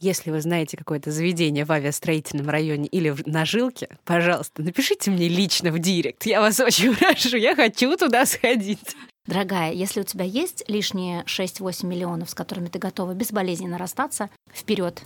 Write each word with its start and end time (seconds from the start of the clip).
Если 0.00 0.30
вы 0.30 0.40
знаете 0.40 0.76
какое-то 0.76 1.10
заведение 1.10 1.64
в 1.64 1.72
авиастроительном 1.72 2.48
районе 2.48 2.86
или 2.86 3.12
на 3.26 3.44
жилке, 3.44 3.88
пожалуйста, 4.04 4.62
напишите 4.62 5.10
мне 5.10 5.26
лично 5.26 5.72
в 5.72 5.80
директ. 5.80 6.24
Я 6.24 6.40
вас 6.40 6.60
очень 6.60 6.94
прошу, 6.96 7.36
я 7.36 7.56
хочу 7.56 7.96
туда 7.96 8.24
сходить. 8.24 8.94
Дорогая, 9.26 9.72
если 9.72 10.00
у 10.00 10.04
тебя 10.04 10.24
есть 10.24 10.62
лишние 10.68 11.24
6-8 11.24 11.84
миллионов, 11.84 12.30
с 12.30 12.34
которыми 12.34 12.68
ты 12.68 12.78
готова 12.78 13.12
безболезненно 13.12 13.76
расстаться, 13.76 14.30
вперед! 14.54 15.02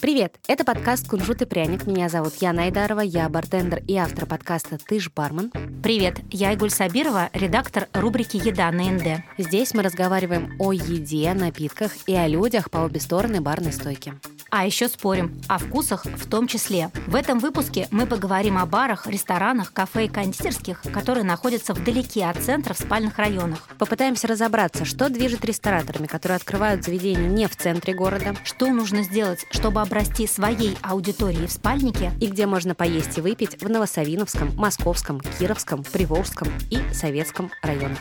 Привет! 0.00 0.38
Это 0.46 0.64
подкаст 0.64 1.08
«Кунжут 1.08 1.42
и 1.42 1.44
пряник». 1.44 1.86
Меня 1.86 2.08
зовут 2.08 2.34
Яна 2.36 2.64
Айдарова, 2.64 3.00
я 3.00 3.28
бартендер 3.28 3.82
и 3.88 3.96
автор 3.96 4.26
подкаста 4.26 4.78
«Ты 4.78 5.00
ж 5.00 5.10
бармен». 5.10 5.50
Привет! 5.82 6.20
Я 6.30 6.52
Игуль 6.52 6.70
Сабирова, 6.70 7.30
редактор 7.32 7.88
рубрики 7.92 8.36
«Еда 8.36 8.70
на 8.70 8.90
НД». 8.92 9.24
Здесь 9.38 9.74
мы 9.74 9.82
разговариваем 9.82 10.54
о 10.60 10.72
еде, 10.72 11.34
напитках 11.34 11.92
и 12.06 12.14
о 12.14 12.28
людях 12.28 12.70
по 12.70 12.78
обе 12.78 13.00
стороны 13.00 13.40
барной 13.40 13.72
стойки. 13.72 14.14
А 14.50 14.64
еще 14.64 14.88
спорим 14.88 15.38
о 15.46 15.58
вкусах 15.58 16.06
в 16.06 16.28
том 16.28 16.46
числе. 16.46 16.90
В 17.06 17.14
этом 17.14 17.38
выпуске 17.38 17.86
мы 17.90 18.06
поговорим 18.06 18.56
о 18.56 18.64
барах, 18.64 19.06
ресторанах, 19.06 19.74
кафе 19.74 20.06
и 20.06 20.08
кондитерских, 20.08 20.80
которые 20.92 21.24
находятся 21.24 21.74
вдалеке 21.74 22.24
от 22.24 22.38
центра 22.38 22.72
в 22.72 22.78
спальных 22.78 23.18
районах. 23.18 23.68
Попытаемся 23.78 24.26
разобраться, 24.26 24.86
что 24.86 25.10
движет 25.10 25.44
рестораторами, 25.44 26.06
которые 26.06 26.36
открывают 26.36 26.82
заведения 26.82 27.28
не 27.28 27.46
в 27.46 27.56
центре 27.56 27.92
города. 27.92 28.34
Что 28.42 28.68
нужно 28.68 29.02
сделать, 29.02 29.44
чтобы 29.50 29.82
обрасти 29.82 30.26
своей 30.26 30.78
аудиторией 30.82 31.46
в 31.46 31.52
спальнике. 31.52 32.12
И 32.18 32.26
где 32.28 32.46
можно 32.46 32.74
поесть 32.74 33.18
и 33.18 33.20
выпить 33.20 33.62
в 33.62 33.68
Новосавиновском, 33.68 34.54
Московском, 34.56 35.20
Кировском, 35.20 35.84
Приволжском 35.84 36.48
и 36.70 36.78
Советском 36.94 37.50
районах. 37.62 37.98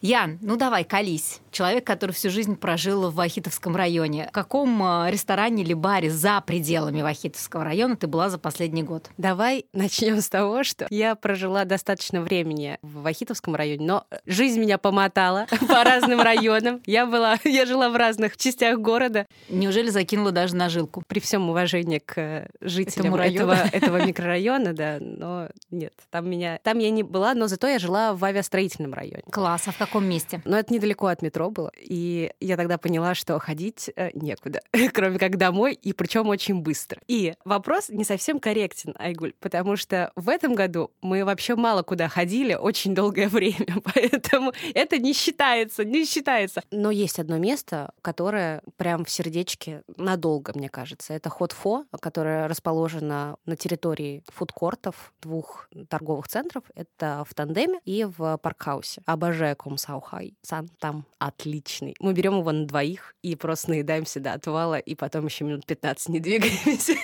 Ян, 0.00 0.38
ну 0.40 0.56
давай, 0.56 0.84
колись 0.84 1.40
человек, 1.60 1.86
который 1.86 2.12
всю 2.12 2.30
жизнь 2.30 2.56
прожил 2.56 3.10
в 3.10 3.16
Вахитовском 3.16 3.76
районе. 3.76 4.28
В 4.30 4.32
каком 4.32 4.82
а, 4.82 5.10
ресторане 5.10 5.62
или 5.62 5.74
баре 5.74 6.08
за 6.08 6.40
пределами 6.40 7.02
Вахитовского 7.02 7.64
района 7.64 7.96
ты 7.96 8.06
была 8.06 8.30
за 8.30 8.38
последний 8.38 8.82
год? 8.82 9.10
Давай 9.18 9.66
начнем 9.74 10.22
с 10.22 10.30
того, 10.30 10.64
что 10.64 10.86
я 10.88 11.14
прожила 11.14 11.66
достаточно 11.66 12.22
времени 12.22 12.78
в 12.80 13.02
Вахитовском 13.02 13.54
районе, 13.56 13.84
но 13.84 14.06
жизнь 14.24 14.58
меня 14.58 14.78
помотала 14.78 15.48
по 15.68 15.84
разным 15.84 16.22
районам. 16.22 16.80
Я 16.86 17.04
была, 17.04 17.36
я 17.44 17.66
жила 17.66 17.90
в 17.90 17.96
разных 17.96 18.38
частях 18.38 18.78
города. 18.78 19.26
Неужели 19.50 19.90
закинула 19.90 20.32
даже 20.32 20.56
на 20.56 20.70
жилку? 20.70 21.02
При 21.06 21.20
всем 21.20 21.50
уважении 21.50 21.98
к 21.98 22.48
жителям 22.62 23.16
этого, 23.16 23.52
этого 23.52 24.02
микрорайона, 24.02 24.72
да, 24.72 24.96
но 24.98 25.50
нет, 25.70 25.92
там 26.08 26.30
меня, 26.30 26.58
там 26.62 26.78
я 26.78 26.88
не 26.88 27.02
была, 27.02 27.34
но 27.34 27.48
зато 27.48 27.68
я 27.68 27.78
жила 27.78 28.14
в 28.14 28.24
авиастроительном 28.24 28.94
районе. 28.94 29.24
Класс, 29.30 29.64
а 29.66 29.72
в 29.72 29.76
каком 29.76 30.06
месте? 30.06 30.40
Но 30.46 30.58
это 30.58 30.72
недалеко 30.72 31.08
от 31.08 31.20
метро 31.20 31.49
было, 31.50 31.70
и 31.76 32.32
я 32.40 32.56
тогда 32.56 32.78
поняла, 32.78 33.14
что 33.14 33.38
ходить 33.38 33.90
э, 33.94 34.10
некуда, 34.14 34.60
кроме 34.92 35.18
как 35.18 35.36
домой, 35.36 35.74
и 35.74 35.92
причем 35.92 36.28
очень 36.28 36.60
быстро. 36.60 37.00
И 37.08 37.34
вопрос 37.44 37.88
не 37.88 38.04
совсем 38.04 38.38
корректен, 38.40 38.94
Айгуль, 38.98 39.34
потому 39.40 39.76
что 39.76 40.12
в 40.16 40.28
этом 40.28 40.54
году 40.54 40.90
мы 41.02 41.24
вообще 41.24 41.56
мало 41.56 41.82
куда 41.82 42.08
ходили 42.08 42.54
очень 42.54 42.94
долгое 42.94 43.28
время, 43.30 43.80
поэтому 43.84 44.52
это 44.74 44.98
не 44.98 45.12
считается, 45.12 45.84
не 45.84 46.04
считается. 46.04 46.62
Но 46.70 46.90
есть 46.90 47.18
одно 47.18 47.38
место, 47.38 47.92
которое 48.02 48.62
прям 48.76 49.04
в 49.04 49.10
сердечке 49.10 49.82
надолго, 49.96 50.52
мне 50.54 50.68
кажется. 50.68 51.12
Это 51.14 51.30
Hot 51.30 51.53
Pho, 51.53 51.84
которое 52.00 52.48
расположено 52.48 53.36
на 53.46 53.56
территории 53.56 54.22
фудкортов 54.28 55.12
двух 55.20 55.68
торговых 55.88 56.28
центров. 56.28 56.64
Это 56.74 57.24
в 57.28 57.34
Тандеме 57.34 57.80
и 57.84 58.04
в 58.04 58.38
Паркхаусе. 58.38 59.02
Обожаю 59.06 59.56
Cơm 59.56 59.95
xào 59.95 60.34
hải 60.42 60.55
sản 60.55 60.68
там 60.78 61.04
отличный. 61.30 61.94
Мы 62.00 62.12
берем 62.12 62.38
его 62.38 62.52
на 62.52 62.66
двоих 62.66 63.14
и 63.22 63.34
просто 63.36 63.70
наедаемся 63.70 64.20
до 64.20 64.34
отвала, 64.34 64.78
и 64.78 64.94
потом 64.94 65.26
еще 65.26 65.44
минут 65.44 65.66
15 65.66 66.08
не 66.10 66.20
двигаемся. 66.20 66.94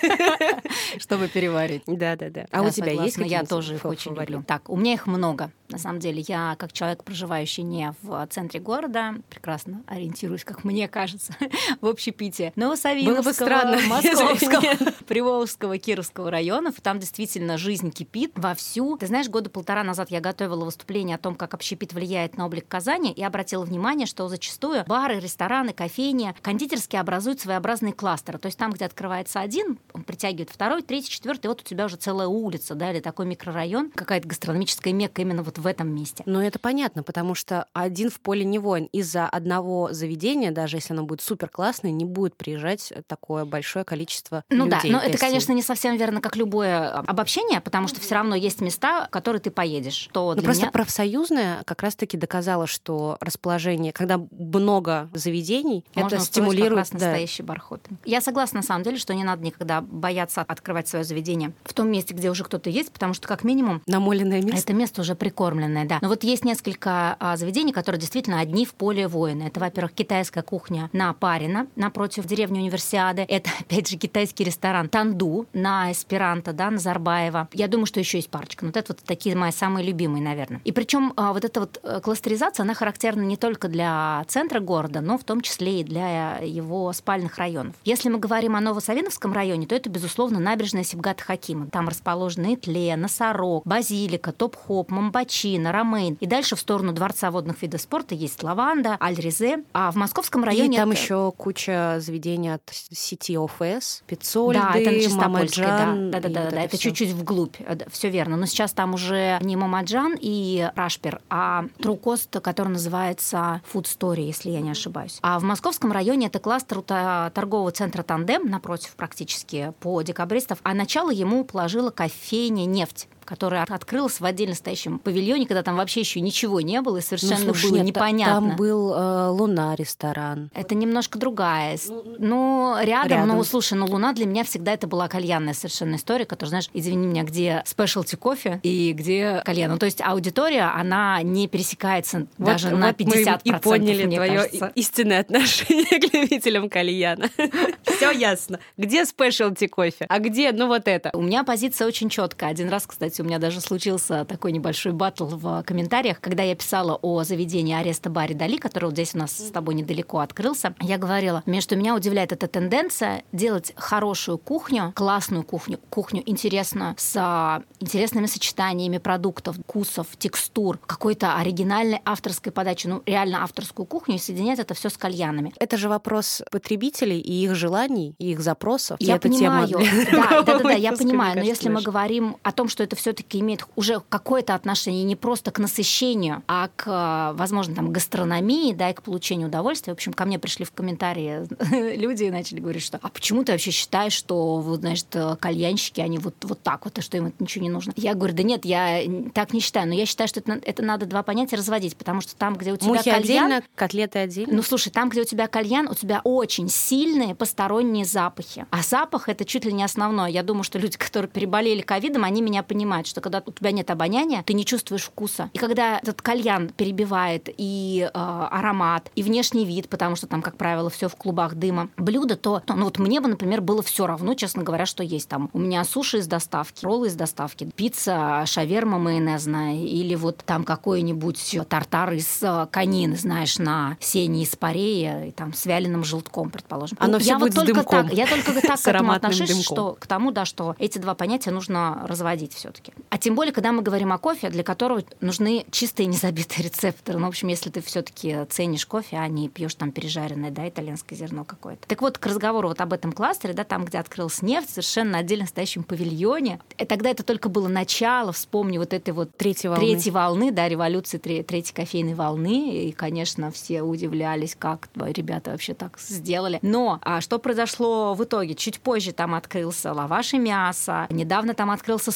Чтобы 0.99 1.27
переварить. 1.27 1.83
Да-да-да. 1.87 2.45
А 2.51 2.61
у 2.61 2.69
тебя 2.69 2.91
есть 2.91 3.17
Я 3.17 3.43
тоже 3.43 3.75
их 3.75 3.85
очень 3.85 4.13
люблю. 4.13 4.43
Так, 4.45 4.69
у 4.69 4.77
меня 4.77 4.93
их 4.93 5.07
много. 5.07 5.51
На 5.69 5.77
самом 5.77 5.99
деле, 5.99 6.23
я, 6.27 6.55
как 6.57 6.71
человек, 6.71 7.03
проживающий 7.03 7.63
не 7.63 7.93
в 8.01 8.25
центре 8.27 8.59
города, 8.59 9.15
прекрасно 9.29 9.83
ориентируюсь, 9.85 10.45
как 10.45 10.63
мне 10.63 10.87
кажется, 10.87 11.35
в 11.81 11.87
общепите 11.87 12.53
Новосавиновского, 12.55 13.77
Московского, 13.87 14.91
Приволжского, 15.07 15.77
Кировского 15.77 16.31
районов. 16.31 16.75
Там 16.81 16.99
действительно 16.99 17.57
жизнь 17.57 17.91
кипит 17.91 18.31
вовсю. 18.35 18.97
Ты 18.97 19.07
знаешь, 19.07 19.27
года 19.27 19.49
полтора 19.49 19.83
назад 19.83 20.09
я 20.09 20.21
готовила 20.21 20.63
выступление 20.63 21.15
о 21.15 21.19
том, 21.19 21.35
как 21.35 21.53
общепит 21.53 21.91
влияет 21.93 22.37
на 22.37 22.45
облик 22.45 22.67
Казани, 22.67 23.11
и 23.11 23.23
обратила 23.23 23.65
внимание, 23.65 24.07
что 24.07 24.27
зачастую 24.29 24.85
бары, 24.87 25.19
рестораны, 25.19 25.73
кофейни, 25.73 26.33
кондитерские 26.41 27.01
образуют 27.01 27.41
своеобразные 27.41 27.93
кластеры. 27.93 28.37
То 28.37 28.45
есть 28.45 28.57
там, 28.57 28.71
где 28.71 28.85
открывается 28.85 29.41
один, 29.41 29.79
он 29.93 30.03
притягивает 30.03 30.49
второй, 30.49 30.81
третий, 30.81 31.09
четвертый, 31.09 31.47
и 31.47 31.49
вот 31.49 31.61
у 31.61 31.63
тебя 31.63 31.85
уже 31.85 31.97
целая 31.97 32.27
улица, 32.27 32.73
да, 32.75 32.91
или 32.91 33.01
такой 33.01 33.25
микрорайон, 33.25 33.91
какая-то 33.91 34.27
гастрономическая 34.27 34.93
мекка 34.93 35.21
именно 35.21 35.43
вот 35.43 35.56
в 35.57 35.67
этом 35.67 35.89
месте. 35.89 36.23
Ну, 36.25 36.39
это 36.39 36.59
понятно, 36.59 37.03
потому 37.03 37.35
что 37.35 37.67
один 37.73 38.09
в 38.09 38.19
поле 38.19 38.45
не 38.45 38.59
воин. 38.59 38.85
Из-за 38.91 39.27
одного 39.27 39.91
заведения, 39.91 40.51
даже 40.51 40.77
если 40.77 40.93
оно 40.93 41.03
будет 41.03 41.21
супер 41.21 41.49
классное, 41.49 41.91
не 41.91 42.05
будет 42.05 42.35
приезжать 42.35 42.93
такое 43.07 43.45
большое 43.45 43.85
количество 43.85 44.43
ну, 44.49 44.65
людей. 44.65 44.91
Ну 44.91 44.99
да, 44.99 45.03
но 45.03 45.09
это, 45.09 45.17
конечно, 45.17 45.53
не 45.53 45.61
совсем 45.61 45.97
верно, 45.97 46.21
как 46.21 46.35
любое 46.35 46.89
обобщение, 46.89 47.61
потому 47.61 47.87
что 47.87 47.99
все 47.99 48.15
равно 48.15 48.35
есть 48.35 48.61
места, 48.61 49.07
в 49.07 49.09
которые 49.09 49.41
ты 49.41 49.51
поедешь. 49.51 50.09
То 50.13 50.33
ну, 50.35 50.41
просто 50.41 50.63
меня... 50.63 50.71
профсоюзная 50.71 51.63
как 51.63 51.81
раз-таки 51.81 52.17
доказала, 52.17 52.67
что 52.67 53.17
расположение, 53.19 53.91
когда 53.93 54.19
много 54.31 55.09
заведений, 55.13 55.85
Можно 55.95 56.15
это 56.15 56.23
стимулирует... 56.23 56.89
Как 56.89 56.99
да. 56.99 57.07
настоящий 57.07 57.43
бархопинг. 57.43 57.99
Я 58.05 58.21
согласна, 58.21 58.57
на 58.57 58.63
самом 58.63 58.83
деле, 58.83 58.97
что 58.97 59.13
не 59.13 59.23
надо 59.23 59.43
никогда 59.43 59.81
бояться 59.81 60.41
открывать 60.41 60.87
свое 60.87 61.03
заведение 61.03 61.53
в 61.63 61.73
том 61.73 61.89
месте, 61.89 62.13
где 62.13 62.29
уже 62.29 62.43
кто-то 62.43 62.69
есть, 62.69 62.91
потому 62.91 63.13
что, 63.13 63.27
как 63.27 63.43
минимум... 63.43 63.81
Намоленное 63.87 64.41
место. 64.41 64.59
Это 64.59 64.73
место 64.73 65.01
уже 65.01 65.15
прикормлено 65.15 65.46
оформленная, 65.47 65.85
да. 65.85 65.99
Но 66.01 66.09
вот 66.09 66.23
есть 66.23 66.45
несколько 66.45 67.15
а, 67.19 67.37
заведений, 67.37 67.71
которые 67.71 67.99
действительно 67.99 68.39
одни 68.39 68.65
в 68.65 68.73
поле 68.73 69.07
воина. 69.07 69.43
Это, 69.43 69.59
во-первых, 69.59 69.93
китайская 69.93 70.41
кухня 70.41 70.89
на 70.93 71.13
Парина, 71.13 71.67
напротив 71.75 72.25
деревни 72.25 72.59
Универсиады. 72.59 73.25
Это, 73.27 73.49
опять 73.59 73.89
же, 73.89 73.97
китайский 73.97 74.43
ресторан 74.43 74.89
Танду 74.89 75.45
на 75.53 75.91
Эсперанто, 75.91 76.53
да, 76.53 76.69
на 76.69 76.77
Зарбаева. 76.77 77.47
Я 77.53 77.67
думаю, 77.67 77.85
что 77.85 77.99
еще 77.99 78.17
есть 78.17 78.29
парочка. 78.29 78.65
Но 78.65 78.69
вот 78.69 78.77
это 78.77 78.93
вот 78.93 79.01
такие 79.03 79.35
мои 79.35 79.51
самые 79.51 79.85
любимые, 79.85 80.23
наверное. 80.23 80.61
И 80.63 80.71
причем 80.71 81.13
а, 81.15 81.33
вот 81.33 81.45
эта 81.45 81.59
вот 81.61 81.79
э, 81.83 81.99
кластеризация, 82.01 82.63
она 82.63 82.73
характерна 82.73 83.21
не 83.21 83.37
только 83.37 83.67
для 83.67 84.23
центра 84.27 84.59
города, 84.59 85.01
но 85.01 85.17
в 85.17 85.23
том 85.23 85.41
числе 85.41 85.81
и 85.81 85.83
для 85.83 86.37
его 86.37 86.91
спальных 86.93 87.37
районов. 87.37 87.75
Если 87.85 88.09
мы 88.09 88.19
говорим 88.19 88.55
о 88.55 88.61
Новосавиновском 88.61 89.33
районе, 89.33 89.67
то 89.67 89.75
это, 89.75 89.89
безусловно, 89.89 90.39
набережная 90.39 90.83
Сибгата 90.83 91.23
Хакима. 91.23 91.67
Там 91.67 91.87
расположены 91.87 92.55
Итле, 92.55 92.95
Носорог, 92.95 93.65
Базилика, 93.65 94.31
Top 94.31 94.57
Hop, 94.57 94.91
Мамбачина, 94.91 95.71
Ромейн. 95.71 96.17
И 96.19 96.25
дальше 96.25 96.55
в 96.55 96.59
сторону 96.59 96.93
Дворца 96.93 97.29
водных 97.29 97.61
видов 97.61 97.79
спорта 97.79 98.15
есть 98.15 98.41
Лаванда, 98.41 98.97
Аль-Резе. 98.99 99.63
А 99.71 99.91
в 99.91 99.95
московском 99.95 100.43
районе... 100.43 100.77
И 100.77 100.79
там 100.79 100.89
это... 100.89 100.99
еще 100.99 101.31
куча 101.37 101.97
заведений 101.99 102.55
от 102.55 102.63
сети 102.71 103.37
ОФС, 103.37 104.01
Пиццольды, 104.07 104.59
да, 104.59 104.73
это 104.75 105.13
Мамаджан. 105.13 106.09
Да, 106.09 106.19
да, 106.19 106.29
да, 106.29 106.43
да, 106.45 106.51
да, 106.51 106.61
это 106.63 106.75
чуть-чуть 106.79 107.11
вглубь. 107.11 107.55
Все 107.91 108.09
верно. 108.09 108.35
Но 108.35 108.47
сейчас 108.47 108.73
там 108.73 108.95
уже 108.95 109.37
не 109.41 109.55
Мамаджан 109.55 110.17
и 110.19 110.71
Рашпер, 110.75 111.21
а 111.29 111.65
Трукост, 111.79 112.31
который 112.39 112.69
называется 112.69 113.61
Food 113.71 113.83
Story, 113.83 114.21
если 114.21 114.49
я 114.49 114.61
не 114.61 114.71
ошибаюсь. 114.71 115.19
А 115.21 115.37
в 115.37 115.43
московском 115.43 115.91
районе 115.91 116.27
это 116.27 116.39
кластер 116.39 116.81
торгового 116.81 117.69
центра 117.69 118.01
«Тандем», 118.01 118.49
напротив 118.49 118.95
практически 118.95 119.71
по 119.81 120.01
декабристов, 120.01 120.57
а 120.63 120.73
начало 120.73 121.11
ему 121.11 121.43
положила 121.43 121.91
кофейня 121.91 122.65
«Нефть» 122.65 123.07
которая 123.27 123.63
открылась 123.63 124.19
в 124.19 124.25
отдельно 124.25 124.55
стоящем 124.55 124.99
павильоне, 124.99 125.45
когда 125.45 125.61
там 125.61 125.75
вообще 125.75 125.99
еще 125.99 126.21
ничего 126.21 126.61
не 126.61 126.81
было, 126.81 126.97
и 126.97 127.01
совершенно 127.01 127.39
ну, 127.39 127.53
слушай, 127.53 127.69
было 127.69 127.77
нет, 127.77 127.85
непонятно. 127.85 128.49
Там 128.49 128.55
был 128.55 128.93
э, 128.93 129.27
Луна 129.29 129.75
ресторан. 129.75 130.49
Это 130.55 130.73
немножко 130.73 131.19
другая. 131.19 131.77
Ну, 131.87 132.03
ну 132.19 132.75
рядом, 132.81 133.09
рядом, 133.09 133.27
ну, 133.37 133.43
слушай, 133.43 133.73
ну, 133.73 133.85
Луна 133.85 134.13
для 134.13 134.25
меня 134.25 134.43
всегда 134.43 134.73
это 134.73 134.87
была 134.87 135.07
кальянная 135.07 135.53
совершенно 135.53 135.95
история, 135.95 136.25
которая, 136.25 136.49
знаешь, 136.49 136.69
извини 136.73 137.07
меня, 137.07 137.23
где 137.23 137.61
спешлти 137.65 138.15
кофе 138.15 138.59
и 138.63 138.93
где 138.93 139.41
кальян. 139.45 139.71
Ну, 139.71 139.77
то 139.77 139.85
есть 139.85 140.01
аудитория, 140.01 140.71
она 140.73 141.21
не 141.21 141.47
пересекается 141.47 142.27
вот, 142.37 142.47
даже 142.47 142.69
вот 142.69 142.79
на 142.79 142.91
50%. 142.91 143.41
Мы 143.43 143.57
и 143.57 143.59
поняли 143.59 144.15
твое 144.15 144.49
истинное 144.75 145.19
отношение 145.19 145.99
к 145.99 146.13
любителям 146.13 146.69
кальяна. 146.69 147.29
Все 147.83 148.11
ясно. 148.11 148.59
Где 148.77 149.05
спешлти 149.05 149.67
кофе? 149.67 150.05
А 150.07 150.19
где, 150.19 150.51
ну, 150.51 150.67
вот 150.67 150.87
это? 150.87 151.09
У 151.13 151.21
меня 151.21 151.43
позиция 151.43 151.87
очень 151.87 152.09
четкая. 152.09 152.51
Один 152.51 152.69
раз, 152.69 152.85
кстати, 152.87 153.16
Кстати, 153.17 153.25
у 153.25 153.29
меня 153.29 153.39
даже 153.39 153.61
случился 153.61 154.25
такой 154.25 154.51
небольшой 154.51 154.91
батл 154.91 155.25
в 155.25 155.63
комментариях, 155.63 156.21
когда 156.21 156.43
я 156.43 156.55
писала 156.55 156.99
о 157.01 157.23
заведении 157.23 157.73
ареста 157.73 158.11
Барри 158.11 158.33
Дали, 158.33 158.57
который 158.57 158.85
вот 158.85 158.93
здесь 158.93 159.15
у 159.15 159.17
нас 159.17 159.31
с 159.31 159.49
тобой 159.49 159.73
недалеко 159.73 160.19
открылся. 160.19 160.75
Я 160.81 160.99
говорила, 160.99 161.43
что 161.59 161.75
меня 161.75 161.95
удивляет 161.95 162.31
эта 162.31 162.47
тенденция 162.47 163.23
делать 163.31 163.73
хорошую 163.75 164.37
кухню, 164.37 164.93
классную 164.95 165.43
кухню, 165.43 165.79
кухню 165.89 166.21
интересную, 166.27 166.93
с 166.99 167.63
интересными 167.79 168.27
сочетаниями 168.27 168.99
продуктов, 168.99 169.57
вкусов, 169.57 170.07
текстур, 170.19 170.77
какой-то 170.77 171.37
оригинальной 171.37 172.01
авторской 172.05 172.51
подачи, 172.51 172.85
ну, 172.85 173.01
реально 173.07 173.43
авторскую 173.43 173.87
кухню, 173.87 174.15
и 174.15 174.19
соединять 174.19 174.59
это 174.59 174.75
все 174.75 174.89
с 174.89 174.97
кальянами. 174.97 175.53
Это 175.59 175.77
же 175.77 175.89
вопрос 175.89 176.43
потребителей 176.51 177.19
и 177.19 177.43
их 177.43 177.55
желаний, 177.55 178.13
и 178.19 178.31
их 178.33 178.41
запросов. 178.41 178.97
Я 178.99 179.15
и 179.15 179.19
понимаю. 179.19 179.67
Тема 179.67 179.83
да, 180.11 180.43
да, 180.43 180.43
да, 180.43 180.59
да, 180.59 180.71
я 180.73 180.91
понимаю. 180.91 181.37
Но 181.37 181.43
если 181.43 181.69
мы 181.69 181.81
говорим 181.81 182.37
о 182.43 182.51
том, 182.51 182.69
что 182.69 182.83
это 182.83 182.95
все-таки 183.07 183.39
имеет 183.39 183.65
уже 183.77 184.01
какое-то 184.09 184.53
отношение 184.53 185.05
не 185.05 185.15
просто 185.15 185.51
к 185.51 185.59
насыщению, 185.59 186.43
а 186.45 186.69
к, 186.75 187.33
возможно, 187.37 187.73
там, 187.73 187.93
гастрономии, 187.93 188.73
да, 188.73 188.89
и 188.89 188.93
к 188.93 189.01
получению 189.01 189.47
удовольствия. 189.47 189.93
В 189.93 189.95
общем, 189.95 190.11
ко 190.11 190.25
мне 190.25 190.37
пришли 190.39 190.65
в 190.65 190.73
комментарии 190.73 191.47
люди 191.95 192.25
и 192.25 192.29
начали 192.29 192.59
говорить, 192.59 192.83
что 192.83 192.99
а 193.01 193.07
почему 193.07 193.45
ты 193.45 193.53
вообще 193.53 193.71
считаешь, 193.71 194.11
что, 194.11 194.57
вот, 194.57 194.81
значит, 194.81 195.07
кальянщики, 195.39 196.01
они 196.01 196.17
вот, 196.17 196.35
вот 196.41 196.61
так 196.61 196.83
вот, 196.83 196.97
и 196.97 197.01
что 197.01 197.15
им 197.15 197.27
это 197.27 197.35
ничего 197.39 197.63
не 197.63 197.69
нужно? 197.69 197.93
Я 197.95 198.13
говорю, 198.13 198.33
да 198.33 198.43
нет, 198.43 198.65
я 198.65 199.01
так 199.33 199.53
не 199.53 199.61
считаю, 199.61 199.87
но 199.87 199.93
я 199.93 200.05
считаю, 200.05 200.27
что 200.27 200.41
это, 200.41 200.59
это 200.61 200.83
надо 200.83 201.05
два 201.05 201.23
понятия 201.23 201.55
разводить, 201.55 201.95
потому 201.95 202.19
что 202.19 202.35
там, 202.35 202.55
где 202.55 202.73
у 202.73 202.75
тебя 202.75 202.89
Мухи 202.89 203.09
кальян... 203.09 203.23
отдельно, 203.23 203.63
котлеты 203.75 204.19
отдельно. 204.19 204.53
Ну, 204.53 204.63
слушай, 204.63 204.89
там, 204.89 205.07
где 205.07 205.21
у 205.21 205.25
тебя 205.25 205.47
кальян, 205.47 205.87
у 205.87 205.93
тебя 205.93 206.19
очень 206.25 206.67
сильные 206.67 207.35
посторонние 207.35 208.03
запахи. 208.03 208.65
А 208.69 208.81
запах— 208.81 209.29
это 209.29 209.45
чуть 209.45 209.63
ли 209.63 209.71
не 209.71 209.83
основное. 209.83 210.27
Я 210.27 210.43
думаю, 210.43 210.63
что 210.63 210.77
люди, 210.77 210.97
которые 210.97 211.31
переболели 211.31 211.79
ковидом, 211.79 212.25
они 212.25 212.41
меня 212.41 212.63
понимают, 212.63 212.96
что 213.05 213.21
когда 213.21 213.43
у 213.45 213.51
тебя 213.51 213.71
нет 213.71 213.91
обоняния, 213.91 214.43
ты 214.43 214.53
не 214.53 214.65
чувствуешь 214.65 215.03
вкуса. 215.03 215.49
И 215.53 215.57
когда 215.59 215.99
этот 215.99 216.21
кальян 216.21 216.69
перебивает 216.69 217.49
и 217.57 218.09
э, 218.11 218.17
аромат, 218.17 219.11
и 219.15 219.23
внешний 219.23 219.65
вид, 219.65 219.89
потому 219.89 220.15
что 220.15 220.25
там, 220.27 220.41
как 220.41 220.57
правило, 220.57 220.89
все 220.89 221.09
в 221.09 221.15
клубах 221.15 221.55
дыма, 221.55 221.89
блюдо, 221.97 222.35
то, 222.35 222.63
ну 222.67 222.85
вот 222.85 222.97
мне 222.97 223.21
бы, 223.21 223.27
например, 223.27 223.61
было 223.61 223.81
все 223.83 224.07
равно, 224.07 224.33
честно 224.33 224.63
говоря, 224.63 224.85
что 224.85 225.03
есть 225.03 225.29
там. 225.29 225.49
У 225.53 225.59
меня 225.59 225.83
суши 225.83 226.17
из 226.17 226.27
доставки, 226.27 226.85
роллы 226.85 227.07
из 227.07 227.15
доставки, 227.15 227.69
пицца, 227.75 228.43
шаверма 228.45 228.97
майонезная 228.97 229.75
или 229.75 230.15
вот 230.15 230.37
там 230.45 230.63
какой-нибудь 230.63 231.59
тартар 231.67 232.13
из 232.13 232.41
э, 232.41 232.67
конины, 232.71 233.15
знаешь, 233.15 233.59
на 233.59 233.97
сене 233.99 234.43
из 234.43 234.55
парея, 234.55 235.25
и 235.25 235.31
там 235.31 235.53
с 235.53 235.65
вяленым 235.65 236.03
желтком, 236.03 236.49
предположим. 236.49 236.97
Оно 236.99 237.13
Ну, 237.13 237.19
все 237.19 237.29
я 237.29 237.39
будет 237.39 237.55
вот 237.55 237.65
только 237.65 237.81
дымком. 237.81 238.07
так, 238.07 238.13
я 238.13 238.27
только 238.27 238.53
так 238.61 238.81
к 238.81 238.87
этому 238.87 239.11
отношусь, 239.11 239.47
дымком. 239.49 239.63
что 239.63 239.97
к 239.99 240.07
тому, 240.07 240.31
да, 240.31 240.45
что 240.45 240.75
эти 240.79 240.97
два 240.97 241.15
понятия 241.15 241.51
нужно 241.51 242.05
разводить 242.07 242.53
все-таки. 242.53 242.86
А 243.09 243.17
тем 243.17 243.35
более, 243.35 243.53
когда 243.53 243.71
мы 243.71 243.81
говорим 243.81 244.11
о 244.13 244.17
кофе, 244.17 244.49
для 244.49 244.63
которого 244.63 245.03
нужны 245.21 245.65
чистые 245.71 246.07
незабитые 246.07 246.63
рецепторы. 246.65 247.19
Ну, 247.19 247.25
в 247.25 247.29
общем, 247.29 247.47
если 247.47 247.69
ты 247.69 247.81
все-таки 247.81 248.45
ценишь 248.49 248.85
кофе, 248.85 249.17
а 249.17 249.27
не 249.27 249.49
пьешь 249.49 249.75
там 249.75 249.91
пережаренное, 249.91 250.51
да, 250.51 250.67
итальянское 250.67 251.15
зерно 251.15 251.43
какое-то. 251.43 251.87
Так 251.87 252.01
вот, 252.01 252.17
к 252.17 252.25
разговору 252.25 252.69
вот 252.69 252.81
об 252.81 252.93
этом 252.93 253.11
кластере, 253.11 253.53
да, 253.53 253.63
там, 253.63 253.85
где 253.85 253.97
открылась 253.99 254.41
нефть, 254.41 254.69
совершенно 254.69 255.17
отдельно 255.19 255.45
стоящем 255.45 255.83
павильоне. 255.83 256.59
И 256.77 256.85
тогда 256.85 257.09
это 257.09 257.23
только 257.23 257.49
было 257.49 257.67
начало, 257.67 258.31
вспомни 258.31 258.77
вот 258.77 258.93
этой 258.93 259.11
вот 259.11 259.35
Третьей 259.37 259.69
волны. 259.69 259.85
третьей 259.85 260.11
волны, 260.11 260.51
да, 260.51 260.67
революции 260.67 261.17
тре- 261.17 261.43
третьей 261.43 261.73
кофейной 261.73 262.13
волны. 262.13 262.87
И, 262.87 262.91
конечно, 262.91 263.51
все 263.51 263.81
удивлялись, 263.81 264.55
как 264.57 264.89
ребята 264.95 265.51
вообще 265.51 265.73
так 265.73 265.99
сделали. 265.99 266.59
Но 266.61 266.99
а 267.01 267.21
что 267.21 267.39
произошло 267.39 268.13
в 268.13 268.23
итоге? 268.23 268.55
Чуть 268.55 268.79
позже 268.79 269.11
там 269.11 269.33
открылся 269.35 269.93
лаваш 269.93 270.33
и 270.33 270.37
мясо. 270.37 271.07
Недавно 271.09 271.53
там 271.53 271.71
открылся 271.71 272.11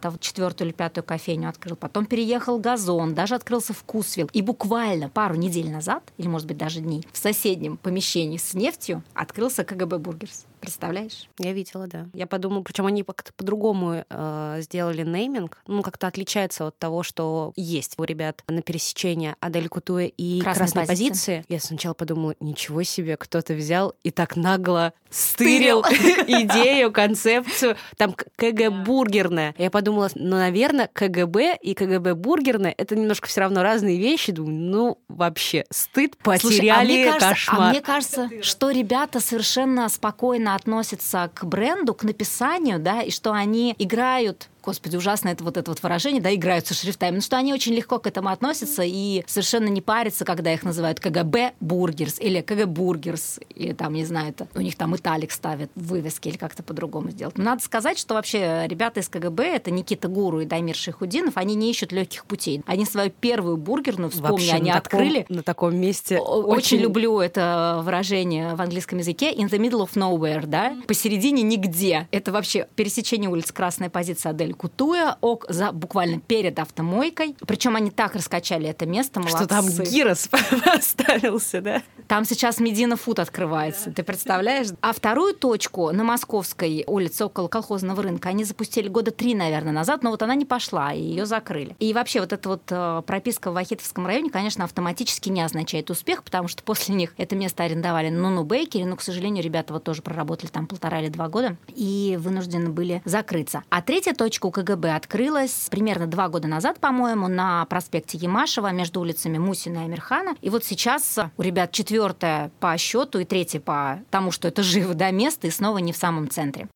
Скуратов, 0.00 0.20
четвертую 0.20 0.68
или 0.68 0.74
пятую 0.74 1.04
кофейню 1.04 1.48
открыл. 1.48 1.76
Потом 1.76 2.06
переехал 2.06 2.58
Газон, 2.58 3.14
даже 3.14 3.34
открылся 3.34 3.74
Вкусвилл. 3.74 4.30
И 4.32 4.40
буквально 4.40 5.08
пару 5.10 5.34
недель 5.34 5.70
назад, 5.70 6.02
или, 6.16 6.26
может 6.26 6.46
быть, 6.46 6.56
даже 6.56 6.80
дней, 6.80 7.06
в 7.12 7.18
соседнем 7.18 7.76
помещении 7.76 8.38
с 8.38 8.54
нефтью 8.54 9.02
открылся 9.14 9.62
КГБ 9.64 9.98
Burgers. 9.98 10.46
Представляешь? 10.60 11.28
Я 11.38 11.52
видела, 11.52 11.86
да. 11.86 12.06
Я 12.14 12.26
подумала, 12.26 12.62
причем 12.62 12.86
они 12.86 13.02
как-то 13.02 13.32
по-другому 13.32 14.04
э, 14.08 14.56
сделали 14.60 15.02
нейминг. 15.02 15.58
Ну, 15.66 15.82
как-то 15.82 16.06
отличается 16.06 16.66
от 16.66 16.78
того, 16.78 17.02
что 17.02 17.52
есть 17.56 17.94
у 17.98 18.04
ребят 18.04 18.42
на 18.48 18.62
пересечении 18.62 19.34
Адель 19.40 19.68
Кутуэ 19.68 20.08
и 20.08 20.40
Красной 20.40 20.60
Красной, 20.60 20.86
позиции. 20.86 21.10
позиции. 21.10 21.44
Я 21.48 21.60
сначала 21.60 21.94
подумала, 21.94 22.34
ничего 22.40 22.82
себе, 22.82 23.16
кто-то 23.16 23.54
взял 23.54 23.94
и 24.02 24.10
так 24.10 24.36
нагло 24.36 24.92
стырил 25.10 25.82
идею, 25.82 26.92
концепцию. 26.92 27.76
Там 27.96 28.14
КГ 28.36 28.70
бургерная. 28.70 29.54
Я 29.58 29.70
подумала, 29.70 30.08
ну, 30.14 30.36
наверное, 30.36 30.88
КГБ 30.92 31.58
и 31.60 31.74
КГБ 31.74 32.14
бургерная 32.14 32.74
это 32.76 32.96
немножко 32.96 33.28
все 33.28 33.40
равно 33.40 33.62
разные 33.62 33.98
вещи. 33.98 34.32
Думаю, 34.32 34.54
ну, 34.54 34.98
вообще, 35.08 35.64
стыд 35.70 36.16
Слушай, 36.22 36.36
а 36.70 36.78
потеряли 36.78 36.92
мне 36.92 37.04
кажется, 37.06 37.28
кошмар. 37.28 37.60
А 37.60 37.70
мне 37.70 37.80
кажется, 37.80 38.30
что 38.42 38.70
ребята 38.70 39.20
совершенно 39.20 39.88
спокойно 39.88 40.49
относятся 40.54 41.30
к 41.34 41.44
бренду, 41.44 41.94
к 41.94 42.02
написанию, 42.04 42.78
да, 42.78 43.02
и 43.02 43.10
что 43.10 43.32
они 43.32 43.74
играют 43.78 44.48
Господи, 44.62 44.96
ужасно 44.96 45.28
это 45.30 45.42
вот 45.44 45.56
это 45.56 45.70
вот 45.70 45.82
выражение, 45.82 46.20
да, 46.20 46.34
играют 46.34 46.66
со 46.66 46.74
шрифтами, 46.74 47.16
но 47.16 47.20
что 47.22 47.36
они 47.38 47.52
очень 47.54 47.72
легко 47.72 47.98
к 47.98 48.06
этому 48.06 48.28
относятся 48.28 48.82
и 48.84 49.24
совершенно 49.26 49.68
не 49.68 49.80
парятся, 49.80 50.24
когда 50.24 50.52
их 50.52 50.64
называют 50.64 51.00
КГБ 51.00 51.54
Burgers 51.60 52.18
или 52.20 52.40
КГ 52.40 52.66
Burgers, 52.66 53.40
или 53.54 53.72
там, 53.72 53.94
не 53.94 54.04
знаю, 54.04 54.30
это, 54.30 54.48
у 54.54 54.60
них 54.60 54.76
там 54.76 54.94
italic 54.94 55.32
ставят 55.32 55.70
в 55.74 55.88
вывеске 55.88 56.30
или 56.30 56.36
как-то 56.36 56.62
по-другому 56.62 57.10
сделать. 57.10 57.38
Но 57.38 57.44
надо 57.44 57.62
сказать, 57.62 57.98
что 57.98 58.14
вообще 58.14 58.64
ребята 58.66 59.00
из 59.00 59.08
КГБ, 59.08 59.42
это 59.56 59.70
Никита 59.70 60.08
Гуру 60.08 60.40
и 60.40 60.44
Дамир 60.44 60.76
Шейхудинов, 60.76 61.36
они 61.36 61.54
не 61.54 61.70
ищут 61.70 61.92
легких 61.92 62.24
путей. 62.26 62.62
Они 62.66 62.84
свою 62.84 63.10
первую 63.10 63.56
бургерную, 63.56 64.10
вспомни, 64.10 64.30
Вообще 64.32 64.52
они 64.52 64.70
на 64.70 64.80
таком- 64.80 65.00
открыли, 65.00 65.26
на 65.28 65.42
таком 65.42 65.76
месте. 65.76 66.18
о- 66.18 66.42
Очень 66.42 66.78
люблю 66.78 67.18
это 67.20 67.80
выражение 67.82 68.54
в 68.54 68.60
английском 68.60 68.98
языке. 68.98 69.32
In 69.32 69.48
the 69.48 69.58
middle 69.58 69.86
of 69.86 69.94
nowhere, 69.94 70.46
да? 70.46 70.76
Посередине 70.86 71.42
нигде. 71.42 72.08
Это 72.10 72.30
вообще 72.32 72.68
пересечение 72.76 73.30
улиц 73.30 73.50
Красная 73.52 73.88
позиция 73.90 74.30
Адель 74.30 74.49
Кутуя, 74.52 75.16
ок, 75.20 75.46
за, 75.48 75.72
буквально 75.72 76.20
перед 76.20 76.58
автомойкой. 76.58 77.36
Причем 77.46 77.76
они 77.76 77.90
так 77.90 78.14
раскачали 78.14 78.68
это 78.68 78.86
место, 78.86 79.20
молодцы. 79.20 79.38
Что 79.38 79.48
там 79.48 79.68
гирос 79.68 80.28
поставился, 80.64 81.60
да? 81.60 81.82
Там 82.10 82.24
сейчас 82.24 82.58
Медина 82.58 82.96
Фуд 82.96 83.20
открывается, 83.20 83.92
ты 83.92 84.02
представляешь? 84.02 84.66
А 84.80 84.92
вторую 84.92 85.32
точку 85.32 85.92
на 85.92 86.02
Московской 86.02 86.82
улице 86.88 87.26
около 87.26 87.46
колхозного 87.46 88.02
рынка 88.02 88.30
они 88.30 88.42
запустили 88.42 88.88
года 88.88 89.12
три, 89.12 89.32
наверное, 89.36 89.72
назад, 89.72 90.02
но 90.02 90.10
вот 90.10 90.20
она 90.20 90.34
не 90.34 90.44
пошла, 90.44 90.92
и 90.92 91.00
ее 91.00 91.24
закрыли. 91.24 91.76
И 91.78 91.94
вообще 91.94 92.18
вот 92.18 92.32
эта 92.32 92.48
вот 92.48 92.62
э, 92.68 93.02
прописка 93.06 93.52
в 93.52 93.54
Вахитовском 93.54 94.08
районе, 94.08 94.28
конечно, 94.28 94.64
автоматически 94.64 95.28
не 95.28 95.40
означает 95.40 95.88
успех, 95.88 96.24
потому 96.24 96.48
что 96.48 96.64
после 96.64 96.96
них 96.96 97.14
это 97.16 97.36
место 97.36 97.62
арендовали 97.62 98.08
Нуну 98.08 98.42
Бейкери, 98.42 98.82
но, 98.82 98.96
к 98.96 99.02
сожалению, 99.02 99.44
ребята 99.44 99.72
вот 99.72 99.84
тоже 99.84 100.02
проработали 100.02 100.50
там 100.50 100.66
полтора 100.66 100.98
или 100.98 101.10
два 101.10 101.28
года 101.28 101.58
и 101.68 102.18
вынуждены 102.20 102.70
были 102.70 103.02
закрыться. 103.04 103.62
А 103.70 103.82
третья 103.82 104.14
точка 104.14 104.46
у 104.46 104.50
КГБ 104.50 104.96
открылась 104.96 105.68
примерно 105.70 106.08
два 106.08 106.28
года 106.28 106.48
назад, 106.48 106.80
по-моему, 106.80 107.28
на 107.28 107.64
проспекте 107.66 108.18
Ямашева 108.18 108.72
между 108.72 109.00
улицами 109.00 109.38
Мусина 109.38 109.82
и 109.82 109.84
Амирхана. 109.84 110.34
И 110.40 110.50
вот 110.50 110.64
сейчас 110.64 111.16
у 111.36 111.42
ребят 111.42 111.70
четвертое 112.00 112.50
по 112.60 112.76
счету 112.78 113.18
и 113.18 113.26
третье 113.26 113.60
по 113.60 114.00
тому, 114.10 114.30
что 114.30 114.48
это 114.48 114.62
живо, 114.62 114.94
да, 114.94 115.10
место, 115.10 115.46
и 115.46 115.50
снова 115.50 115.78
не 115.78 115.92
в 115.92 115.96
самом 115.98 116.30
центре. 116.30 116.66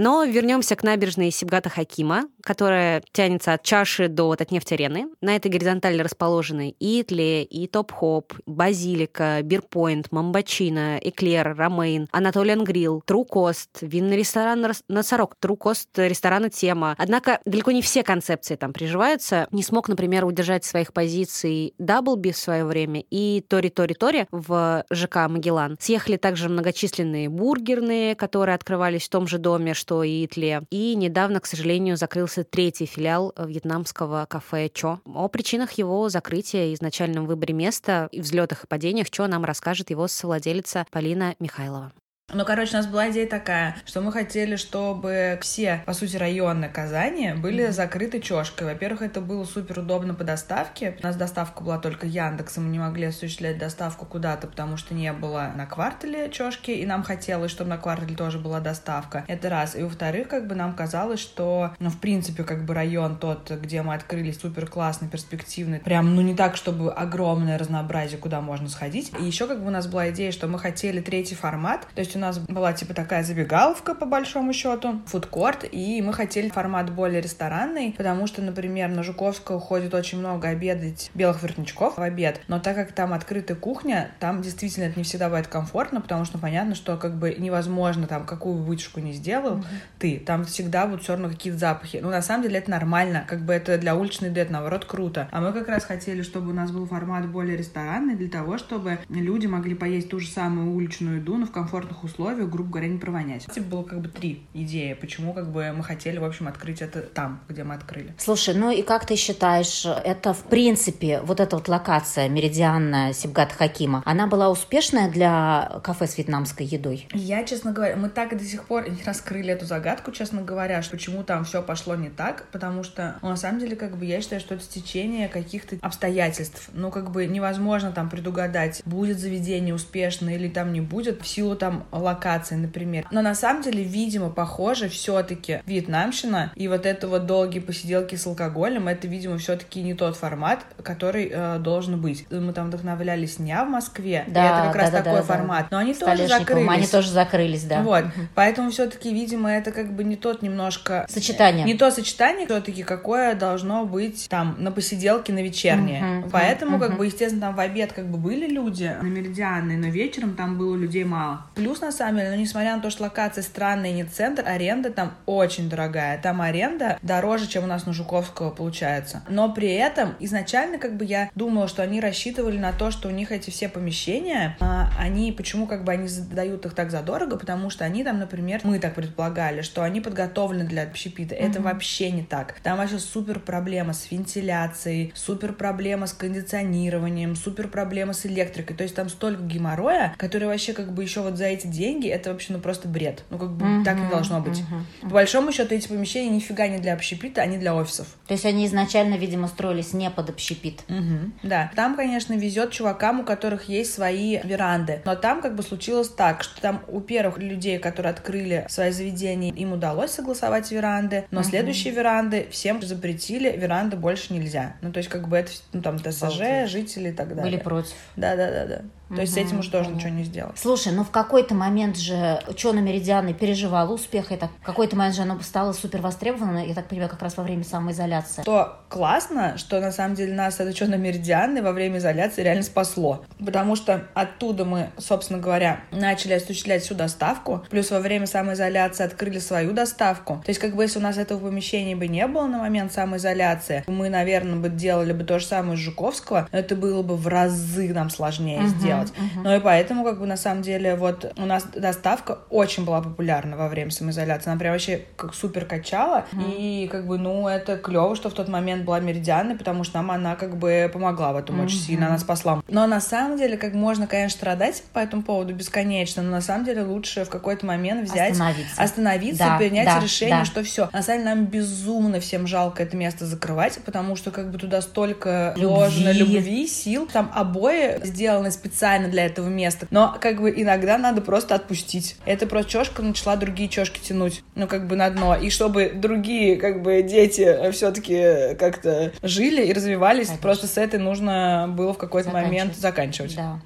Но 0.00 0.24
вернемся 0.24 0.76
к 0.76 0.82
набережной 0.82 1.30
Сибгата 1.30 1.68
Хакима, 1.68 2.24
которая 2.42 3.02
тянется 3.12 3.52
от 3.52 3.62
чаши 3.62 4.08
до 4.08 4.34
Татнефть-арены. 4.34 5.08
На 5.20 5.36
этой 5.36 5.50
горизонтали 5.50 6.00
расположены 6.00 6.74
и 6.78 7.02
Итле, 7.02 7.44
и 7.44 7.66
Top 7.66 7.94
Hop, 7.94 8.32
Базилика, 8.46 9.40
Beer 9.42 9.69
Point, 9.69 10.10
Мамбачина, 10.10 10.96
Эклер, 11.02 11.54
Ромейн, 11.54 12.08
Anatolian 12.12 12.64
Grill, 12.64 13.02
True 13.04 13.39
Cost, 13.39 13.82
винный 13.82 14.16
ресторан 14.16 14.72
Носорог, 14.88 15.34
True 15.38 15.64
Cost 15.64 15.90
ресторана 15.98 16.48
Тема. 16.48 16.94
Однако 16.96 17.40
далеко 17.44 17.70
не 17.70 17.82
все 17.82 18.02
концепции 18.02 18.56
там 18.56 18.72
приживаются. 18.72 19.48
Не 19.50 19.62
смог, 19.62 19.90
например, 19.90 20.24
удержать 20.24 20.64
своих 20.64 20.94
позиций 20.94 21.74
Double 21.76 22.24
B 22.24 22.32
в 22.32 22.38
свое 22.38 22.64
время 22.64 23.04
и 23.10 23.44
Тори-Тори-Тори 23.46 24.28
в 24.30 24.82
ЖК 24.90 25.28
Магеллан. 25.28 25.76
Съехали 25.78 26.16
также 26.16 26.48
многочисленные 26.48 27.28
бургерные, 27.28 28.14
которые 28.14 28.54
открывались 28.54 29.04
в 29.04 29.10
том 29.10 29.26
же 29.26 29.36
доме, 29.36 29.74
что 29.74 29.89
и 29.90 30.24
Итле. 30.24 30.62
И 30.70 30.94
недавно, 30.94 31.40
к 31.40 31.46
сожалению, 31.46 31.96
закрылся 31.96 32.44
третий 32.44 32.86
филиал 32.86 33.34
вьетнамского 33.36 34.26
кафе 34.28 34.68
Чо. 34.72 35.00
О 35.04 35.28
причинах 35.28 35.72
его 35.72 36.08
закрытия 36.08 36.72
изначальном 36.74 37.26
выборе 37.26 37.54
места 37.54 38.08
и 38.12 38.20
взлетах 38.20 38.64
и 38.64 38.66
падениях 38.66 39.10
Чо 39.10 39.26
нам 39.26 39.44
расскажет 39.44 39.90
его 39.90 40.08
совладелица 40.08 40.86
Полина 40.90 41.34
Михайлова. 41.38 41.92
Ну, 42.32 42.44
короче, 42.44 42.72
у 42.72 42.76
нас 42.76 42.86
была 42.86 43.10
идея 43.10 43.26
такая, 43.26 43.76
что 43.84 44.00
мы 44.00 44.12
хотели, 44.12 44.56
чтобы 44.56 45.38
все, 45.42 45.82
по 45.86 45.92
сути, 45.92 46.16
районы 46.16 46.68
Казани 46.68 47.32
были 47.32 47.64
mm-hmm. 47.64 47.72
закрыты 47.72 48.20
чешкой. 48.20 48.68
Во-первых, 48.68 49.02
это 49.02 49.20
было 49.20 49.44
супер 49.44 49.80
удобно 49.80 50.14
по 50.14 50.24
доставке. 50.24 50.96
У 51.02 51.06
нас 51.06 51.16
доставка 51.16 51.62
была 51.62 51.78
только 51.78 52.06
Яндексом, 52.06 52.64
мы 52.64 52.70
не 52.70 52.78
могли 52.78 53.06
осуществлять 53.06 53.58
доставку 53.58 54.06
куда-то, 54.06 54.46
потому 54.46 54.76
что 54.76 54.94
не 54.94 55.12
было 55.12 55.52
на 55.56 55.66
квартале 55.66 56.30
чешки, 56.30 56.70
и 56.70 56.86
нам 56.86 57.02
хотелось, 57.02 57.50
чтобы 57.50 57.70
на 57.70 57.78
квартале 57.78 58.14
тоже 58.14 58.38
была 58.38 58.60
доставка. 58.60 59.24
Это 59.26 59.48
раз. 59.48 59.74
И 59.74 59.82
во-вторых, 59.82 60.28
как 60.28 60.46
бы 60.46 60.54
нам 60.54 60.74
казалось, 60.74 61.20
что, 61.20 61.74
ну, 61.80 61.90
в 61.90 61.98
принципе, 61.98 62.44
как 62.44 62.64
бы 62.64 62.74
район 62.74 63.16
тот, 63.16 63.50
где 63.50 63.82
мы 63.82 63.94
открылись, 63.94 64.40
супер 64.40 64.66
классный, 64.66 65.08
перспективный. 65.08 65.80
Прям, 65.80 66.14
ну, 66.14 66.22
не 66.22 66.34
так, 66.34 66.56
чтобы 66.56 66.92
огромное 66.92 67.58
разнообразие, 67.58 68.18
куда 68.18 68.40
можно 68.40 68.68
сходить. 68.68 69.12
И 69.18 69.24
еще 69.24 69.46
как 69.46 69.60
бы 69.60 69.66
у 69.68 69.70
нас 69.70 69.86
была 69.86 70.10
идея, 70.10 70.30
что 70.30 70.46
мы 70.46 70.58
хотели 70.58 71.00
третий 71.00 71.34
формат, 71.34 71.86
то 71.94 72.00
есть 72.00 72.14
у 72.14 72.18
нас 72.20 72.38
была 72.38 72.72
типа 72.72 72.94
такая 72.94 73.22
забегаловка 73.22 73.94
по 73.94 74.06
большому 74.06 74.52
счету, 74.52 75.00
фудкорт, 75.06 75.64
и 75.70 76.02
мы 76.02 76.12
хотели 76.12 76.48
формат 76.48 76.90
более 76.92 77.20
ресторанный, 77.20 77.94
потому 77.96 78.26
что, 78.26 78.42
например, 78.42 78.88
на 78.90 79.02
Жуковского 79.02 79.56
уходит 79.56 79.94
очень 79.94 80.18
много 80.18 80.48
обедать 80.48 81.10
белых 81.14 81.42
воротничков 81.42 81.98
в 81.98 82.02
обед, 82.02 82.40
но 82.48 82.58
так 82.58 82.76
как 82.76 82.92
там 82.92 83.12
открытая 83.12 83.56
кухня, 83.56 84.10
там 84.18 84.42
действительно 84.42 84.84
это 84.84 84.98
не 84.98 85.04
всегда 85.04 85.26
бывает 85.26 85.46
комфортно, 85.46 86.00
потому 86.00 86.24
что 86.24 86.38
понятно, 86.38 86.74
что 86.74 86.96
как 86.96 87.16
бы 87.16 87.34
невозможно 87.34 88.06
там 88.06 88.24
какую 88.24 88.56
вытяжку 88.56 89.00
не 89.00 89.12
сделал 89.12 89.58
mm-hmm. 89.58 89.64
ты, 89.98 90.18
там 90.18 90.44
всегда 90.44 90.86
будут 90.86 91.02
все 91.02 91.12
равно 91.12 91.28
какие-то 91.28 91.58
запахи. 91.58 92.00
Ну, 92.02 92.10
на 92.10 92.22
самом 92.22 92.42
деле 92.44 92.58
это 92.58 92.70
нормально, 92.70 93.24
как 93.26 93.44
бы 93.44 93.52
это 93.52 93.78
для 93.78 93.94
уличной 93.94 94.28
еды, 94.30 94.46
наоборот, 94.48 94.84
круто. 94.84 95.28
А 95.30 95.40
мы 95.40 95.52
как 95.52 95.68
раз 95.68 95.84
хотели, 95.84 96.22
чтобы 96.22 96.50
у 96.50 96.54
нас 96.54 96.70
был 96.70 96.86
формат 96.86 97.28
более 97.28 97.56
ресторанный, 97.56 98.16
для 98.16 98.28
того, 98.28 98.58
чтобы 98.58 98.98
люди 99.08 99.46
могли 99.46 99.74
поесть 99.74 100.08
ту 100.10 100.20
же 100.20 100.28
самую 100.28 100.74
уличную 100.74 101.18
еду, 101.18 101.36
но 101.36 101.46
в 101.46 101.50
комфортных 101.50 102.04
условиях, 102.04 102.09
грубо 102.16 102.70
говоря, 102.70 102.88
не 102.88 102.98
провонять. 102.98 103.46
Типа 103.46 103.66
было 103.66 103.82
как 103.82 104.00
бы 104.00 104.08
три 104.08 104.46
идеи, 104.54 104.94
почему 104.94 105.32
как 105.32 105.50
бы 105.50 105.72
мы 105.72 105.82
хотели, 105.82 106.18
в 106.18 106.24
общем, 106.24 106.48
открыть 106.48 106.82
это 106.82 107.00
там, 107.00 107.40
где 107.48 107.64
мы 107.64 107.74
открыли. 107.74 108.14
Слушай, 108.18 108.54
ну 108.54 108.70
и 108.70 108.82
как 108.82 109.06
ты 109.06 109.16
считаешь, 109.16 109.84
это 109.86 110.32
в 110.32 110.44
принципе, 110.44 111.20
вот 111.20 111.40
эта 111.40 111.56
вот 111.56 111.68
локация 111.68 112.28
меридианная 112.28 113.12
Сибгат 113.12 113.52
Хакима, 113.52 114.02
она 114.04 114.26
была 114.26 114.50
успешная 114.50 115.10
для 115.10 115.80
кафе 115.82 116.06
с 116.06 116.18
вьетнамской 116.18 116.66
едой? 116.66 117.08
Я, 117.12 117.44
честно 117.44 117.72
говоря, 117.72 117.96
мы 117.96 118.08
так 118.08 118.32
и 118.32 118.36
до 118.36 118.44
сих 118.44 118.64
пор 118.64 118.88
не 118.88 119.02
раскрыли 119.04 119.52
эту 119.52 119.66
загадку, 119.66 120.12
честно 120.12 120.42
говоря, 120.42 120.82
что 120.82 120.96
почему 120.96 121.22
там 121.22 121.44
все 121.44 121.62
пошло 121.62 121.94
не 121.94 122.08
так, 122.08 122.46
потому 122.52 122.82
что, 122.82 123.18
ну, 123.22 123.28
на 123.30 123.36
самом 123.36 123.60
деле, 123.60 123.76
как 123.76 123.96
бы 123.96 124.04
я 124.04 124.20
считаю, 124.20 124.40
что 124.40 124.54
это 124.54 124.64
стечение 124.64 125.28
каких-то 125.28 125.76
обстоятельств. 125.80 126.70
Ну, 126.72 126.90
как 126.90 127.10
бы 127.10 127.26
невозможно 127.26 127.92
там 127.92 128.08
предугадать, 128.10 128.82
будет 128.84 129.18
заведение 129.18 129.74
успешно 129.74 130.30
или 130.30 130.48
там 130.48 130.72
не 130.72 130.80
будет, 130.80 131.22
в 131.22 131.26
силу 131.26 131.56
там 131.56 131.84
локации, 131.92 132.54
например. 132.54 133.06
Но 133.10 133.22
на 133.22 133.34
самом 133.34 133.62
деле, 133.62 133.82
видимо, 133.82 134.30
похоже 134.30 134.88
все-таки 134.88 135.62
вьетнамщина 135.66 136.52
и 136.54 136.68
вот 136.68 136.86
это 136.86 137.08
вот 137.08 137.26
долгие 137.26 137.60
посиделки 137.60 138.14
с 138.14 138.26
алкоголем, 138.26 138.88
это, 138.88 139.06
видимо, 139.08 139.38
все-таки 139.38 139.82
не 139.82 139.94
тот 139.94 140.16
формат, 140.16 140.64
который 140.82 141.30
э, 141.32 141.58
должен 141.58 142.00
быть. 142.00 142.26
Мы 142.30 142.52
там 142.52 142.68
вдохновлялись 142.68 143.36
дня 143.36 143.64
в 143.64 143.68
Москве, 143.68 144.24
да, 144.28 144.42
и 144.42 144.46
это 144.46 144.62
как 144.64 144.72
да, 144.72 144.78
раз 144.78 144.90
да, 144.90 145.02
такой 145.02 145.20
да, 145.20 145.22
формат. 145.22 145.70
Но 145.70 145.78
они 145.78 145.94
тоже 145.94 146.26
закрылись. 146.26 146.68
Они 146.68 146.86
тоже 146.86 147.10
закрылись, 147.10 147.64
да. 147.64 147.82
Вот. 147.82 148.04
Поэтому 148.34 148.70
все-таки, 148.70 149.12
видимо, 149.12 149.50
это 149.50 149.72
как 149.72 149.92
бы 149.92 150.04
не 150.04 150.16
тот 150.16 150.42
немножко... 150.42 151.06
Сочетание. 151.08 151.64
Не 151.64 151.74
то 151.74 151.90
сочетание, 151.90 152.46
все-таки 152.46 152.82
какое 152.82 153.34
должно 153.34 153.84
быть 153.84 154.28
там 154.28 154.56
на 154.58 154.70
посиделке, 154.70 155.32
на 155.32 155.42
вечернее. 155.42 156.24
Поэтому, 156.32 156.78
как 156.78 156.96
бы, 156.96 157.06
естественно, 157.06 157.40
там 157.40 157.56
в 157.56 157.60
обед 157.60 157.92
как 157.92 158.06
бы 158.06 158.18
были 158.18 158.46
люди 158.46 158.96
на 159.00 159.06
Меридианной, 159.06 159.76
но 159.76 159.88
вечером 159.88 160.34
там 160.34 160.58
было 160.58 160.76
людей 160.76 161.04
мало. 161.04 161.46
Плюс, 161.54 161.79
на 161.80 161.92
самом 161.92 162.18
деле, 162.18 162.30
ну, 162.30 162.36
несмотря 162.36 162.76
на 162.76 162.82
то, 162.82 162.90
что 162.90 163.04
локация 163.04 163.42
странная, 163.42 163.92
не 163.92 164.04
центр, 164.04 164.44
аренда 164.46 164.90
там 164.90 165.14
очень 165.26 165.68
дорогая. 165.68 166.20
Там 166.20 166.40
аренда 166.40 166.98
дороже, 167.02 167.46
чем 167.46 167.64
у 167.64 167.66
нас 167.66 167.86
на 167.86 167.92
Жуковского 167.92 168.50
получается. 168.50 169.22
Но 169.28 169.52
при 169.52 169.72
этом 169.72 170.14
изначально 170.20 170.78
как 170.78 170.96
бы 170.96 171.04
я 171.04 171.30
думала, 171.34 171.68
что 171.68 171.82
они 171.82 172.00
рассчитывали 172.00 172.58
на 172.58 172.72
то, 172.72 172.90
что 172.90 173.08
у 173.08 173.10
них 173.10 173.32
эти 173.32 173.50
все 173.50 173.68
помещения, 173.68 174.56
а 174.60 174.90
они, 174.98 175.32
почему 175.32 175.66
как 175.66 175.84
бы 175.84 175.92
они 175.92 176.08
задают 176.08 176.66
их 176.66 176.74
так 176.74 176.90
задорого, 176.90 177.36
потому 177.36 177.70
что 177.70 177.84
они 177.84 178.04
там, 178.04 178.18
например, 178.18 178.60
мы 178.64 178.78
так 178.78 178.94
предполагали, 178.94 179.62
что 179.62 179.82
они 179.82 180.00
подготовлены 180.00 180.64
для 180.64 180.82
общепита. 180.82 181.34
Mm-hmm. 181.34 181.50
Это 181.50 181.62
вообще 181.62 182.10
не 182.10 182.22
так. 182.22 182.54
Там 182.62 182.78
вообще 182.78 182.98
супер 182.98 183.40
проблема 183.40 183.92
с 183.92 184.10
вентиляцией, 184.10 185.12
супер 185.14 185.52
проблема 185.52 186.06
с 186.06 186.12
кондиционированием, 186.12 187.36
супер 187.36 187.68
проблема 187.68 188.12
с 188.12 188.26
электрикой. 188.26 188.76
То 188.76 188.82
есть 188.82 188.94
там 188.94 189.08
столько 189.08 189.42
геморроя, 189.42 190.14
который 190.16 190.48
вообще 190.48 190.72
как 190.72 190.92
бы 190.92 191.02
еще 191.02 191.20
вот 191.20 191.36
за 191.36 191.46
эти 191.46 191.66
деньги, 191.70 192.08
это 192.08 192.32
вообще 192.32 192.52
ну 192.52 192.60
просто 192.60 192.88
бред. 192.88 193.24
Ну 193.30 193.38
как 193.38 193.50
бы 193.50 193.64
mm-hmm. 193.64 193.84
так 193.84 193.98
не 193.98 194.08
должно 194.08 194.40
быть. 194.40 194.58
Mm-hmm. 194.58 195.02
По 195.02 195.08
большому 195.08 195.52
счету 195.52 195.74
эти 195.74 195.88
помещения 195.88 196.30
нифига 196.30 196.66
не 196.68 196.78
для 196.78 196.94
общепита, 196.94 197.42
они 197.42 197.58
для 197.58 197.74
офисов. 197.74 198.06
То 198.26 198.34
есть 198.34 198.44
они 198.44 198.66
изначально, 198.66 199.14
видимо, 199.14 199.48
строились 199.48 199.92
не 199.92 200.10
под 200.10 200.30
общепит. 200.30 200.84
Угу, 200.88 201.32
да. 201.42 201.70
Там, 201.74 201.96
конечно, 201.96 202.34
везет 202.34 202.72
чувакам, 202.72 203.20
у 203.20 203.24
которых 203.24 203.68
есть 203.68 203.92
свои 203.92 204.38
веранды. 204.42 205.02
Но 205.04 205.14
там 205.16 205.40
как 205.40 205.54
бы 205.54 205.62
случилось 205.62 206.08
так, 206.08 206.42
что 206.42 206.60
там 206.60 206.82
у 206.88 207.00
первых 207.00 207.38
людей, 207.38 207.78
которые 207.78 208.10
открыли 208.10 208.66
свои 208.68 208.90
заведения, 208.90 209.52
им 209.52 209.72
удалось 209.72 210.10
согласовать 210.10 210.70
веранды, 210.70 211.24
но 211.30 211.40
угу. 211.40 211.48
следующие 211.48 211.92
веранды 211.92 212.48
всем 212.50 212.82
запретили, 212.82 213.50
веранды 213.56 213.96
больше 213.96 214.32
нельзя. 214.32 214.76
Ну, 214.80 214.92
то 214.92 214.98
есть 214.98 215.08
как 215.08 215.28
бы 215.28 215.36
это, 215.36 215.52
ну, 215.72 215.82
там, 215.82 215.98
ТСЖ, 215.98 216.66
жители 216.66 217.10
и 217.10 217.12
так 217.12 217.28
далее. 217.34 217.44
Были 217.44 217.56
против. 217.56 217.94
Да-да-да-да. 218.16 218.82
То 219.10 219.14
угу, 219.14 219.22
есть 219.22 219.34
с 219.34 219.36
этим 219.36 219.58
уже 219.58 219.72
тоже 219.72 219.90
ничего 219.90 220.10
не 220.10 220.22
сделать. 220.22 220.56
Слушай, 220.56 220.92
ну 220.92 221.02
в 221.02 221.10
какой-то 221.10 221.52
момент 221.52 221.96
же 221.96 222.40
ученый 222.46 222.80
Меридианы 222.80 223.34
переживал 223.34 223.92
успех, 223.92 224.30
это 224.30 224.50
в 224.62 224.64
какой-то 224.64 224.94
момент 224.94 225.16
же 225.16 225.22
оно 225.22 225.40
стало 225.40 225.72
супер 225.72 226.00
востребовано, 226.00 226.64
я 226.64 226.74
так 226.74 226.86
понимаю, 226.86 227.10
как 227.10 227.20
раз 227.20 227.36
во 227.36 227.42
время 227.42 227.64
самоизоляции. 227.64 228.42
То 228.42 228.78
классно, 228.88 229.58
что 229.58 229.80
на 229.80 229.90
самом 229.90 230.14
деле 230.14 230.32
нас 230.34 230.60
от 230.60 230.68
ученый 230.68 230.96
Меридианы 230.96 231.60
во 231.60 231.72
время 231.72 231.98
изоляции 231.98 232.42
реально 232.42 232.62
спасло. 232.62 233.24
Потому 233.44 233.74
что 233.74 234.04
оттуда 234.14 234.64
мы, 234.64 234.90
собственно 234.96 235.40
говоря, 235.40 235.80
начали 235.90 236.34
осуществлять 236.34 236.84
всю 236.84 236.94
доставку, 236.94 237.64
плюс 237.68 237.90
во 237.90 237.98
время 237.98 238.26
самоизоляции 238.26 239.04
открыли 239.04 239.40
свою 239.40 239.72
доставку. 239.72 240.40
То 240.44 240.50
есть 240.50 240.60
как 240.60 240.76
бы 240.76 240.84
если 240.84 241.00
у 241.00 241.02
нас 241.02 241.18
этого 241.18 241.48
помещения 241.48 241.96
бы 241.96 242.06
не 242.06 242.28
было 242.28 242.46
на 242.46 242.58
момент 242.58 242.92
самоизоляции, 242.92 243.82
мы, 243.88 244.08
наверное, 244.08 244.60
бы 244.60 244.68
делали 244.68 245.12
бы 245.12 245.24
то 245.24 245.40
же 245.40 245.46
самое 245.46 245.76
с 245.76 245.80
Жуковского, 245.80 246.48
но 246.52 246.58
это 246.58 246.76
было 246.76 247.02
бы 247.02 247.16
в 247.16 247.26
разы 247.26 247.92
нам 247.92 248.08
сложнее 248.08 248.60
uh-huh. 248.60 248.68
сделать 248.68 248.99
делать. 249.00 249.12
Uh-huh. 249.18 249.40
Ну 249.44 249.56
и 249.56 249.60
поэтому, 249.60 250.04
как 250.04 250.18
бы, 250.18 250.26
на 250.26 250.36
самом 250.36 250.62
деле, 250.62 250.94
вот 250.94 251.32
у 251.36 251.46
нас 251.46 251.64
доставка 251.64 252.38
очень 252.50 252.84
была 252.84 253.00
популярна 253.02 253.56
во 253.56 253.68
время 253.68 253.90
самоизоляции. 253.90 254.50
Она 254.50 254.58
прям 254.58 254.72
вообще 254.72 255.02
как 255.16 255.34
супер 255.34 255.64
качала. 255.64 256.26
Uh-huh. 256.32 256.54
И, 256.56 256.88
как 256.88 257.06
бы, 257.06 257.18
ну, 257.18 257.48
это 257.48 257.76
клево, 257.76 258.16
что 258.16 258.30
в 258.30 258.34
тот 258.34 258.48
момент 258.48 258.84
была 258.84 259.00
меридианной, 259.00 259.56
потому 259.56 259.84
что 259.84 259.98
нам 259.98 260.10
она, 260.10 260.36
как 260.36 260.56
бы, 260.56 260.90
помогла 260.92 261.32
в 261.32 261.36
этом 261.36 261.60
uh-huh. 261.60 261.64
очень 261.64 261.78
сильно, 261.78 262.06
она 262.08 262.18
спасла. 262.18 262.62
Но 262.68 262.86
на 262.86 263.00
самом 263.00 263.36
деле, 263.36 263.56
как 263.56 263.74
можно, 263.74 264.06
конечно, 264.06 264.36
страдать 264.36 264.82
по 264.92 264.98
этому 264.98 265.22
поводу 265.22 265.54
бесконечно, 265.54 266.22
но 266.22 266.30
на 266.30 266.40
самом 266.40 266.64
деле 266.64 266.82
лучше 266.82 267.24
в 267.24 267.28
какой-то 267.30 267.66
момент 267.66 268.08
взять, 268.08 268.32
остановиться, 268.32 268.82
остановиться 268.82 269.44
да, 269.44 269.58
принять 269.58 269.86
да, 269.86 270.00
решение, 270.00 270.38
да. 270.38 270.44
что 270.44 270.62
все. 270.62 270.88
На 270.92 271.02
самом 271.02 271.20
деле, 271.20 271.34
нам 271.34 271.46
безумно 271.46 272.20
всем 272.20 272.46
жалко 272.46 272.82
это 272.82 272.96
место 272.96 273.26
закрывать, 273.26 273.78
потому 273.84 274.16
что, 274.16 274.30
как 274.30 274.50
бы, 274.50 274.58
туда 274.58 274.80
столько 274.80 275.52
любви. 275.56 275.66
вложено 275.66 276.12
любви, 276.12 276.66
сил. 276.66 277.08
Там 277.12 277.30
обои 277.34 278.00
сделаны 278.04 278.50
специально 278.50 278.89
специально 278.90 279.08
для 279.08 279.26
этого 279.26 279.48
места. 279.48 279.86
Но 279.90 280.16
как 280.20 280.40
бы 280.40 280.52
иногда 280.54 280.98
надо 280.98 281.20
просто 281.20 281.54
отпустить. 281.54 282.16
Это 282.24 282.46
просто 282.46 282.70
чешка 282.70 283.02
начала 283.02 283.36
другие 283.36 283.68
чешки 283.68 284.00
тянуть, 284.00 284.42
ну 284.54 284.66
как 284.66 284.86
бы 284.86 284.96
на 284.96 285.10
дно. 285.10 285.36
И 285.36 285.50
чтобы 285.50 285.92
другие 285.94 286.56
как 286.56 286.82
бы 286.82 287.02
дети 287.02 287.70
все-таки 287.72 288.56
как-то 288.58 289.12
жили 289.22 289.64
и 289.64 289.72
развивались, 289.72 290.26
Конечно. 290.26 290.42
просто 290.42 290.66
с 290.66 290.76
этой 290.76 290.98
нужно 290.98 291.72
было 291.76 291.94
в 291.94 291.98
какой-то 291.98 292.30
момент 292.30 292.76
заканчивать. 292.76 293.36
Да. 293.36 293.60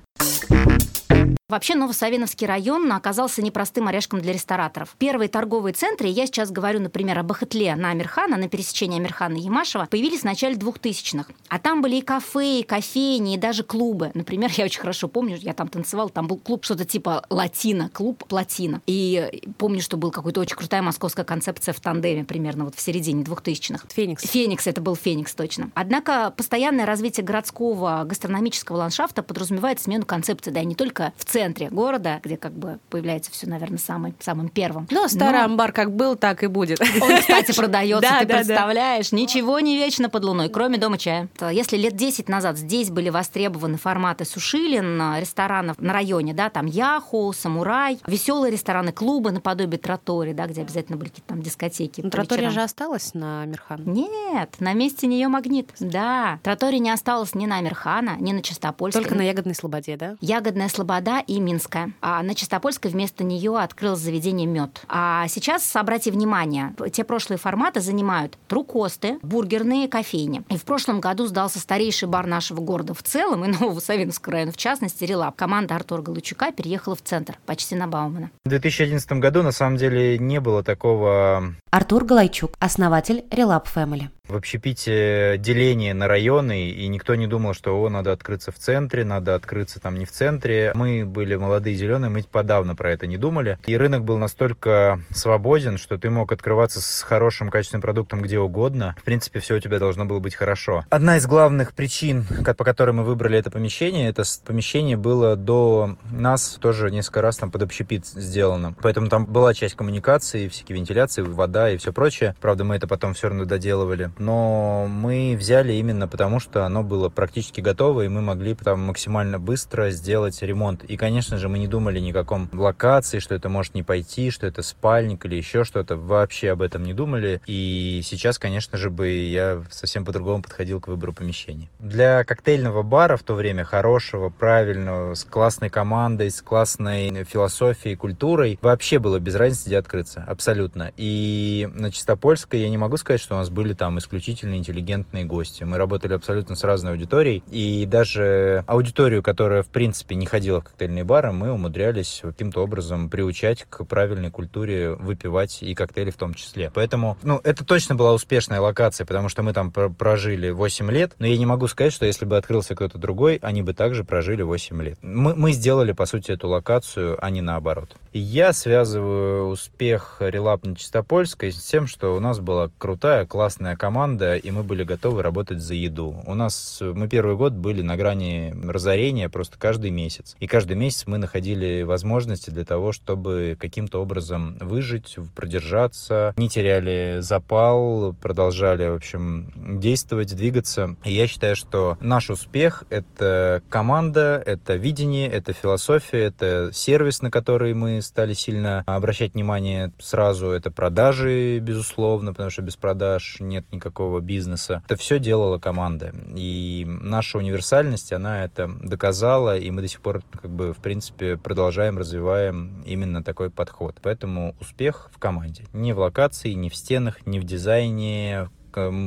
Вообще 1.50 1.74
Новосавиновский 1.74 2.46
район 2.46 2.90
оказался 2.90 3.42
непростым 3.42 3.86
орешком 3.86 4.18
для 4.22 4.32
рестораторов. 4.32 4.96
Первые 4.96 5.28
торговые 5.28 5.74
центры, 5.74 6.08
я 6.08 6.24
сейчас 6.24 6.50
говорю, 6.50 6.80
например, 6.80 7.18
об 7.18 7.30
Ахатле 7.30 7.76
на 7.76 7.90
Амирхана, 7.90 8.38
на 8.38 8.48
пересечении 8.48 8.98
Амирхана 8.98 9.36
и 9.36 9.40
Ямашева, 9.40 9.86
появились 9.90 10.20
в 10.20 10.24
начале 10.24 10.54
2000-х. 10.54 11.34
А 11.48 11.58
там 11.58 11.82
были 11.82 11.96
и 11.96 12.00
кафе, 12.00 12.60
и 12.60 12.62
кофейни, 12.62 13.34
и 13.34 13.36
даже 13.36 13.62
клубы. 13.62 14.10
Например, 14.14 14.50
я 14.56 14.64
очень 14.64 14.80
хорошо 14.80 15.06
помню, 15.06 15.36
я 15.36 15.52
там 15.52 15.68
танцевала, 15.68 16.08
там 16.08 16.28
был 16.28 16.38
клуб 16.38 16.64
что-то 16.64 16.86
типа 16.86 17.26
Латина, 17.28 17.90
клуб 17.90 18.24
Платина. 18.26 18.80
И 18.86 19.42
помню, 19.58 19.82
что 19.82 19.98
был 19.98 20.10
какой-то 20.10 20.40
очень 20.40 20.56
крутая 20.56 20.80
московская 20.80 21.26
концепция 21.26 21.74
в 21.74 21.80
тандеме 21.80 22.24
примерно 22.24 22.64
вот 22.64 22.74
в 22.74 22.80
середине 22.80 23.22
2000-х. 23.22 23.86
Феникс. 23.92 24.22
Феникс, 24.22 24.66
это 24.66 24.80
был 24.80 24.96
Феникс, 24.96 25.34
точно. 25.34 25.70
Однако 25.74 26.32
постоянное 26.34 26.86
развитие 26.86 27.22
городского 27.22 28.04
гастрономического 28.04 28.78
ландшафта 28.78 29.22
подразумевает 29.22 29.78
смену 29.78 30.06
концепции, 30.06 30.50
да, 30.50 30.62
и 30.62 30.64
не 30.64 30.74
только 30.74 31.12
в 31.18 31.33
центре 31.34 31.68
города, 31.68 32.20
где 32.22 32.36
как 32.36 32.52
бы 32.52 32.78
появляется 32.90 33.32
все, 33.32 33.48
наверное, 33.48 33.78
самый, 33.78 34.14
самым 34.20 34.48
первым. 34.48 34.86
Но 34.92 35.08
старый 35.08 35.40
Но... 35.40 35.46
амбар 35.46 35.72
как 35.72 35.92
был, 35.92 36.14
так 36.14 36.44
и 36.44 36.46
будет. 36.46 36.80
Он, 36.80 37.18
кстати, 37.18 37.52
продается, 37.56 38.08
ты 38.20 38.26
представляешь? 38.26 39.10
Ничего 39.10 39.58
не 39.58 39.76
вечно 39.76 40.08
под 40.08 40.24
луной, 40.24 40.48
кроме 40.48 40.78
дома 40.78 40.96
чая. 40.96 41.28
Если 41.50 41.76
лет 41.76 41.96
10 41.96 42.28
назад 42.28 42.56
здесь 42.56 42.90
были 42.90 43.08
востребованы 43.08 43.78
форматы 43.78 44.24
сушилин, 44.24 45.18
ресторанов 45.18 45.80
на 45.80 45.92
районе, 45.92 46.34
да, 46.34 46.50
там 46.50 46.66
Яху, 46.66 47.32
Самурай, 47.32 47.98
веселые 48.06 48.52
рестораны, 48.52 48.92
клубы 48.92 49.32
наподобие 49.32 49.80
Тратори, 49.80 50.34
да, 50.34 50.46
где 50.46 50.60
обязательно 50.60 50.96
были 50.96 51.08
какие-то 51.08 51.30
там 51.30 51.42
дискотеки. 51.42 52.00
Но 52.00 52.10
Тратория 52.10 52.50
же 52.50 52.62
осталась 52.62 53.12
на 53.14 53.42
Амирхан? 53.42 53.82
Нет, 53.86 54.54
на 54.60 54.72
месте 54.72 55.08
нее 55.08 55.26
магнит. 55.26 55.72
Да, 55.80 56.38
Тратория 56.44 56.78
не 56.78 56.90
осталась 56.90 57.34
ни 57.34 57.46
на 57.46 57.56
Амирхана, 57.56 58.18
ни 58.20 58.32
на 58.32 58.40
Чистопольской. 58.40 59.02
Только 59.02 59.16
на 59.16 59.22
Ягодной 59.22 59.56
Слободе, 59.56 59.96
да? 59.96 60.16
Ягодная 60.20 60.68
Слобода 60.68 61.23
и 61.26 61.40
Минская. 61.40 61.92
А 62.00 62.22
на 62.22 62.34
Чистопольской 62.34 62.90
вместо 62.90 63.24
нее 63.24 63.58
открылось 63.58 64.00
заведение 64.00 64.46
Мед. 64.46 64.82
А 64.88 65.26
сейчас, 65.28 65.74
обрати 65.76 66.10
внимание, 66.10 66.74
те 66.92 67.04
прошлые 67.04 67.38
форматы 67.38 67.80
занимают 67.80 68.38
трукосты, 68.48 69.18
бургерные, 69.22 69.88
кофейни. 69.88 70.42
И 70.48 70.56
в 70.56 70.64
прошлом 70.64 71.00
году 71.00 71.26
сдался 71.26 71.58
старейший 71.58 72.08
бар 72.08 72.26
нашего 72.26 72.60
города 72.60 72.94
в 72.94 73.02
целом 73.02 73.44
и 73.44 73.48
Нового 73.48 73.80
Савиновского 73.80 74.34
района 74.34 74.52
в 74.52 74.56
частности, 74.56 75.04
Релап. 75.04 75.36
Команда 75.36 75.76
Артура 75.76 76.02
Галучука 76.02 76.52
переехала 76.52 76.94
в 76.94 77.02
центр, 77.02 77.38
почти 77.46 77.74
на 77.74 77.86
Баумана. 77.86 78.30
В 78.44 78.48
2011 78.48 79.12
году 79.12 79.42
на 79.42 79.52
самом 79.52 79.76
деле 79.76 80.18
не 80.18 80.40
было 80.40 80.62
такого... 80.62 81.54
Артур 81.70 82.04
Галайчук, 82.04 82.52
основатель 82.60 83.24
Релап 83.30 83.68
Family 83.74 84.08
в 84.26 84.36
общепите 84.36 85.36
деление 85.38 85.92
на 85.92 86.08
районы, 86.08 86.70
и 86.70 86.88
никто 86.88 87.14
не 87.14 87.26
думал, 87.26 87.52
что 87.52 87.78
о, 87.78 87.90
надо 87.90 88.10
открыться 88.12 88.52
в 88.52 88.58
центре, 88.58 89.04
надо 89.04 89.34
открыться 89.34 89.80
там 89.80 89.98
не 89.98 90.06
в 90.06 90.10
центре. 90.10 90.72
Мы 90.74 91.04
были 91.04 91.36
молодые 91.36 91.76
зеленые, 91.76 92.10
мы 92.10 92.22
подавно 92.22 92.74
про 92.74 92.90
это 92.90 93.06
не 93.06 93.18
думали. 93.18 93.58
И 93.66 93.76
рынок 93.76 94.04
был 94.04 94.16
настолько 94.16 95.00
свободен, 95.10 95.76
что 95.76 95.98
ты 95.98 96.08
мог 96.08 96.32
открываться 96.32 96.80
с 96.80 97.02
хорошим 97.02 97.50
качественным 97.50 97.82
продуктом 97.82 98.22
где 98.22 98.38
угодно. 98.38 98.96
В 98.98 99.04
принципе, 99.04 99.40
все 99.40 99.56
у 99.56 99.60
тебя 99.60 99.78
должно 99.78 100.06
было 100.06 100.20
быть 100.20 100.34
хорошо. 100.34 100.86
Одна 100.88 101.18
из 101.18 101.26
главных 101.26 101.74
причин, 101.74 102.24
по 102.44 102.64
которой 102.64 102.92
мы 102.92 103.04
выбрали 103.04 103.38
это 103.38 103.50
помещение, 103.50 104.08
это 104.08 104.22
помещение 104.46 104.96
было 104.96 105.36
до 105.36 105.98
нас 106.10 106.56
тоже 106.60 106.90
несколько 106.90 107.20
раз 107.20 107.36
там 107.36 107.50
под 107.50 107.62
общепит 107.62 108.06
сделано. 108.06 108.74
Поэтому 108.80 109.08
там 109.08 109.26
была 109.26 109.52
часть 109.52 109.74
коммуникации, 109.74 110.48
всякие 110.48 110.78
вентиляции, 110.78 111.20
вода 111.20 111.70
и 111.70 111.76
все 111.76 111.92
прочее. 111.92 112.34
Правда, 112.40 112.64
мы 112.64 112.76
это 112.76 112.88
потом 112.88 113.12
все 113.12 113.28
равно 113.28 113.44
доделывали 113.44 114.13
но 114.18 114.87
мы 114.88 115.37
взяли 115.38 115.73
именно 115.75 116.09
потому, 116.09 116.40
что 116.40 116.64
оно 116.64 116.83
было 116.83 117.09
практически 117.09 117.61
готово, 117.61 118.02
и 118.02 118.09
мы 118.09 118.21
могли 118.21 118.54
там 118.54 118.80
максимально 118.80 119.38
быстро 119.38 119.90
сделать 119.90 120.40
ремонт. 120.42 120.85
И, 120.85 120.97
конечно 120.97 121.38
же, 121.38 121.49
мы 121.49 121.59
не 121.59 121.68
думали 121.68 122.00
ни 122.00 122.11
о 122.11 122.14
каком 122.14 122.49
локации, 122.52 123.18
что 123.18 123.35
это 123.35 123.49
может 123.49 123.75
не 123.75 123.83
пойти, 123.83 124.30
что 124.30 124.47
это 124.47 124.62
спальник 124.62 125.25
или 125.26 125.37
еще 125.37 125.64
что-то. 125.64 125.97
Вообще 125.97 126.50
об 126.50 126.62
этом 126.62 126.85
не 126.85 126.94
думали. 126.94 127.40
И 127.47 128.00
сейчас, 128.04 128.38
конечно 128.38 128.78
же, 128.78 128.90
бы 128.90 129.09
я 129.09 129.62
совсем 129.71 130.04
по-другому 130.04 130.42
подходил 130.42 130.80
к 130.80 130.88
выбору 130.88 131.12
помещений. 131.12 131.71
Для 131.78 132.25
коктейльного 132.25 132.83
бара 132.83 133.16
в 133.16 133.23
то 133.23 133.35
время 133.35 133.64
хорошего, 133.64 134.30
правильного, 134.30 135.14
с 135.14 135.25
классной 135.25 135.71
командой, 135.71 136.30
с 136.30 136.40
классной 136.42 137.25
философией, 137.25 137.97
культурой, 137.97 138.59
вообще 138.62 138.99
было 138.99 139.18
без 139.18 139.35
разницы, 139.35 139.66
где 139.66 139.78
открыться. 139.78 140.25
Абсолютно. 140.26 140.92
И 140.97 141.68
на 141.75 141.90
Чистопольской 141.90 142.61
я 142.61 142.68
не 142.68 142.78
могу 142.78 142.97
сказать, 142.97 143.21
что 143.21 143.35
у 143.35 143.38
нас 143.38 143.50
были 143.50 143.73
там 143.75 143.99
исключительно 144.04 144.56
интеллигентные 144.56 145.25
гости. 145.25 145.64
Мы 145.64 145.78
работали 145.78 146.12
абсолютно 146.12 146.54
с 146.54 146.64
разной 146.64 146.92
аудиторией, 146.92 147.42
и 147.50 147.87
даже 147.87 148.64
аудиторию, 148.66 149.23
которая, 149.23 149.62
в 149.62 149.68
принципе, 149.68 150.14
не 150.14 150.26
ходила 150.26 150.61
в 150.61 150.64
коктейльные 150.64 151.04
бары, 151.04 151.32
мы 151.32 151.50
умудрялись 151.50 152.20
каким-то 152.23 152.62
образом 152.62 153.08
приучать 153.08 153.64
к 153.68 153.84
правильной 153.84 154.30
культуре 154.30 154.94
выпивать 154.94 155.62
и 155.62 155.75
коктейли 155.75 156.11
в 156.11 156.16
том 156.16 156.34
числе. 156.34 156.70
Поэтому, 156.75 157.16
ну, 157.23 157.40
это 157.42 157.64
точно 157.64 157.94
была 157.94 158.12
успешная 158.12 158.61
локация, 158.61 159.04
потому 159.06 159.28
что 159.28 159.42
мы 159.42 159.52
там 159.52 159.73
прожили 159.73 160.50
8 160.50 160.90
лет, 160.90 161.14
но 161.18 161.26
я 161.26 161.37
не 161.37 161.46
могу 161.46 161.66
сказать, 161.68 161.92
что 161.92 162.06
если 162.06 162.25
бы 162.25 162.37
открылся 162.37 162.75
кто-то 162.75 162.99
другой, 162.99 163.38
они 163.42 163.62
бы 163.62 163.75
также 163.75 164.04
прожили 164.04 164.42
8 164.42 164.82
лет. 164.82 164.99
Мы, 165.02 165.34
мы 165.34 165.52
сделали, 165.52 165.92
по 165.92 166.06
сути, 166.06 166.32
эту 166.32 166.49
локацию, 166.49 167.18
а 167.25 167.30
не 167.30 167.40
наоборот. 167.40 167.96
Я 168.18 168.52
связываю 168.52 169.49
успех 169.49 170.18
Релап 170.21 170.64
на 170.64 170.76
Чистопольской 170.76 171.50
с 171.50 171.59
тем, 171.59 171.88
что 171.88 172.14
у 172.14 172.21
нас 172.21 172.38
была 172.38 172.71
крутая, 172.78 173.26
классная 173.26 173.75
команда, 173.76 174.37
и 174.37 174.50
мы 174.52 174.62
были 174.62 174.85
готовы 174.85 175.23
работать 175.23 175.61
за 175.61 175.75
еду. 175.75 176.23
У 176.25 176.35
нас, 176.35 176.78
мы 176.80 177.09
первый 177.09 177.35
год 177.35 177.54
были 177.54 177.83
на 177.83 177.97
грани 177.97 178.54
разорения 178.68 179.28
просто 179.28 179.59
каждый 179.59 179.90
месяц. 179.90 180.37
И 180.38 180.47
каждый 180.47 180.76
месяц 180.76 181.04
мы 181.06 181.18
находили 181.18 181.83
возможности 181.83 182.50
для 182.50 182.64
того, 182.64 182.92
чтобы 182.92 183.56
каким-то 183.59 184.00
образом 184.00 184.59
выжить, 184.61 185.16
продержаться, 185.35 186.35
не 186.37 186.49
теряли 186.49 187.18
запал, 187.18 188.14
продолжали, 188.23 188.87
в 188.88 188.94
общем, 188.94 189.52
действовать, 189.80 190.37
двигаться. 190.37 190.94
И 191.04 191.12
я 191.12 191.26
считаю, 191.26 191.56
что 191.56 191.99
наш 192.00 192.30
успех— 192.30 192.85
это 192.90 193.61
команда, 193.68 194.40
это 194.47 194.76
видение, 194.76 195.28
это 195.28 195.52
философия, 195.52 196.25
это 196.26 196.71
сервис, 196.73 197.21
на 197.21 197.33
который 197.33 197.75
мы 197.75 198.03
стали 198.04 198.34
сильно 198.34 198.82
обращать 198.87 199.34
внимание 199.34 199.92
сразу, 199.99 200.49
это 200.49 200.70
продажи, 200.70 201.58
безусловно, 201.58 202.32
потому 202.32 202.50
что 202.50 202.62
без 202.62 202.76
продаж 202.76 203.37
нет 203.40 203.64
никакого 203.73 204.20
бизнеса. 204.20 204.82
Это 204.87 204.96
все 204.96 205.18
делала 205.18 205.58
команда. 205.58 206.12
И 206.37 206.84
наша 206.87 207.38
универсальность, 207.38 208.12
она 208.12 208.44
это 208.44 208.70
доказала, 208.82 209.56
и 209.56 209.70
мы 209.70 209.82
до 209.82 209.88
сих 209.88 210.00
пор, 210.00 210.23
как 210.32 210.50
бы, 210.50 210.73
в 210.73 210.78
принципе, 210.78 211.37
продолжаем, 211.37 211.99
развиваем 211.99 212.82
именно 212.87 213.23
такой 213.23 213.50
подход. 213.50 213.96
Поэтому 214.02 214.55
успех 214.61 215.11
в 215.14 215.18
команде. 215.18 215.64
Не 215.72 215.92
в 215.92 215.98
локации, 215.98 216.52
не 216.52 216.70
в 216.70 216.76
стенах, 216.76 217.26
не 217.26 217.40
в 217.40 217.44
дизайне, 217.44 218.48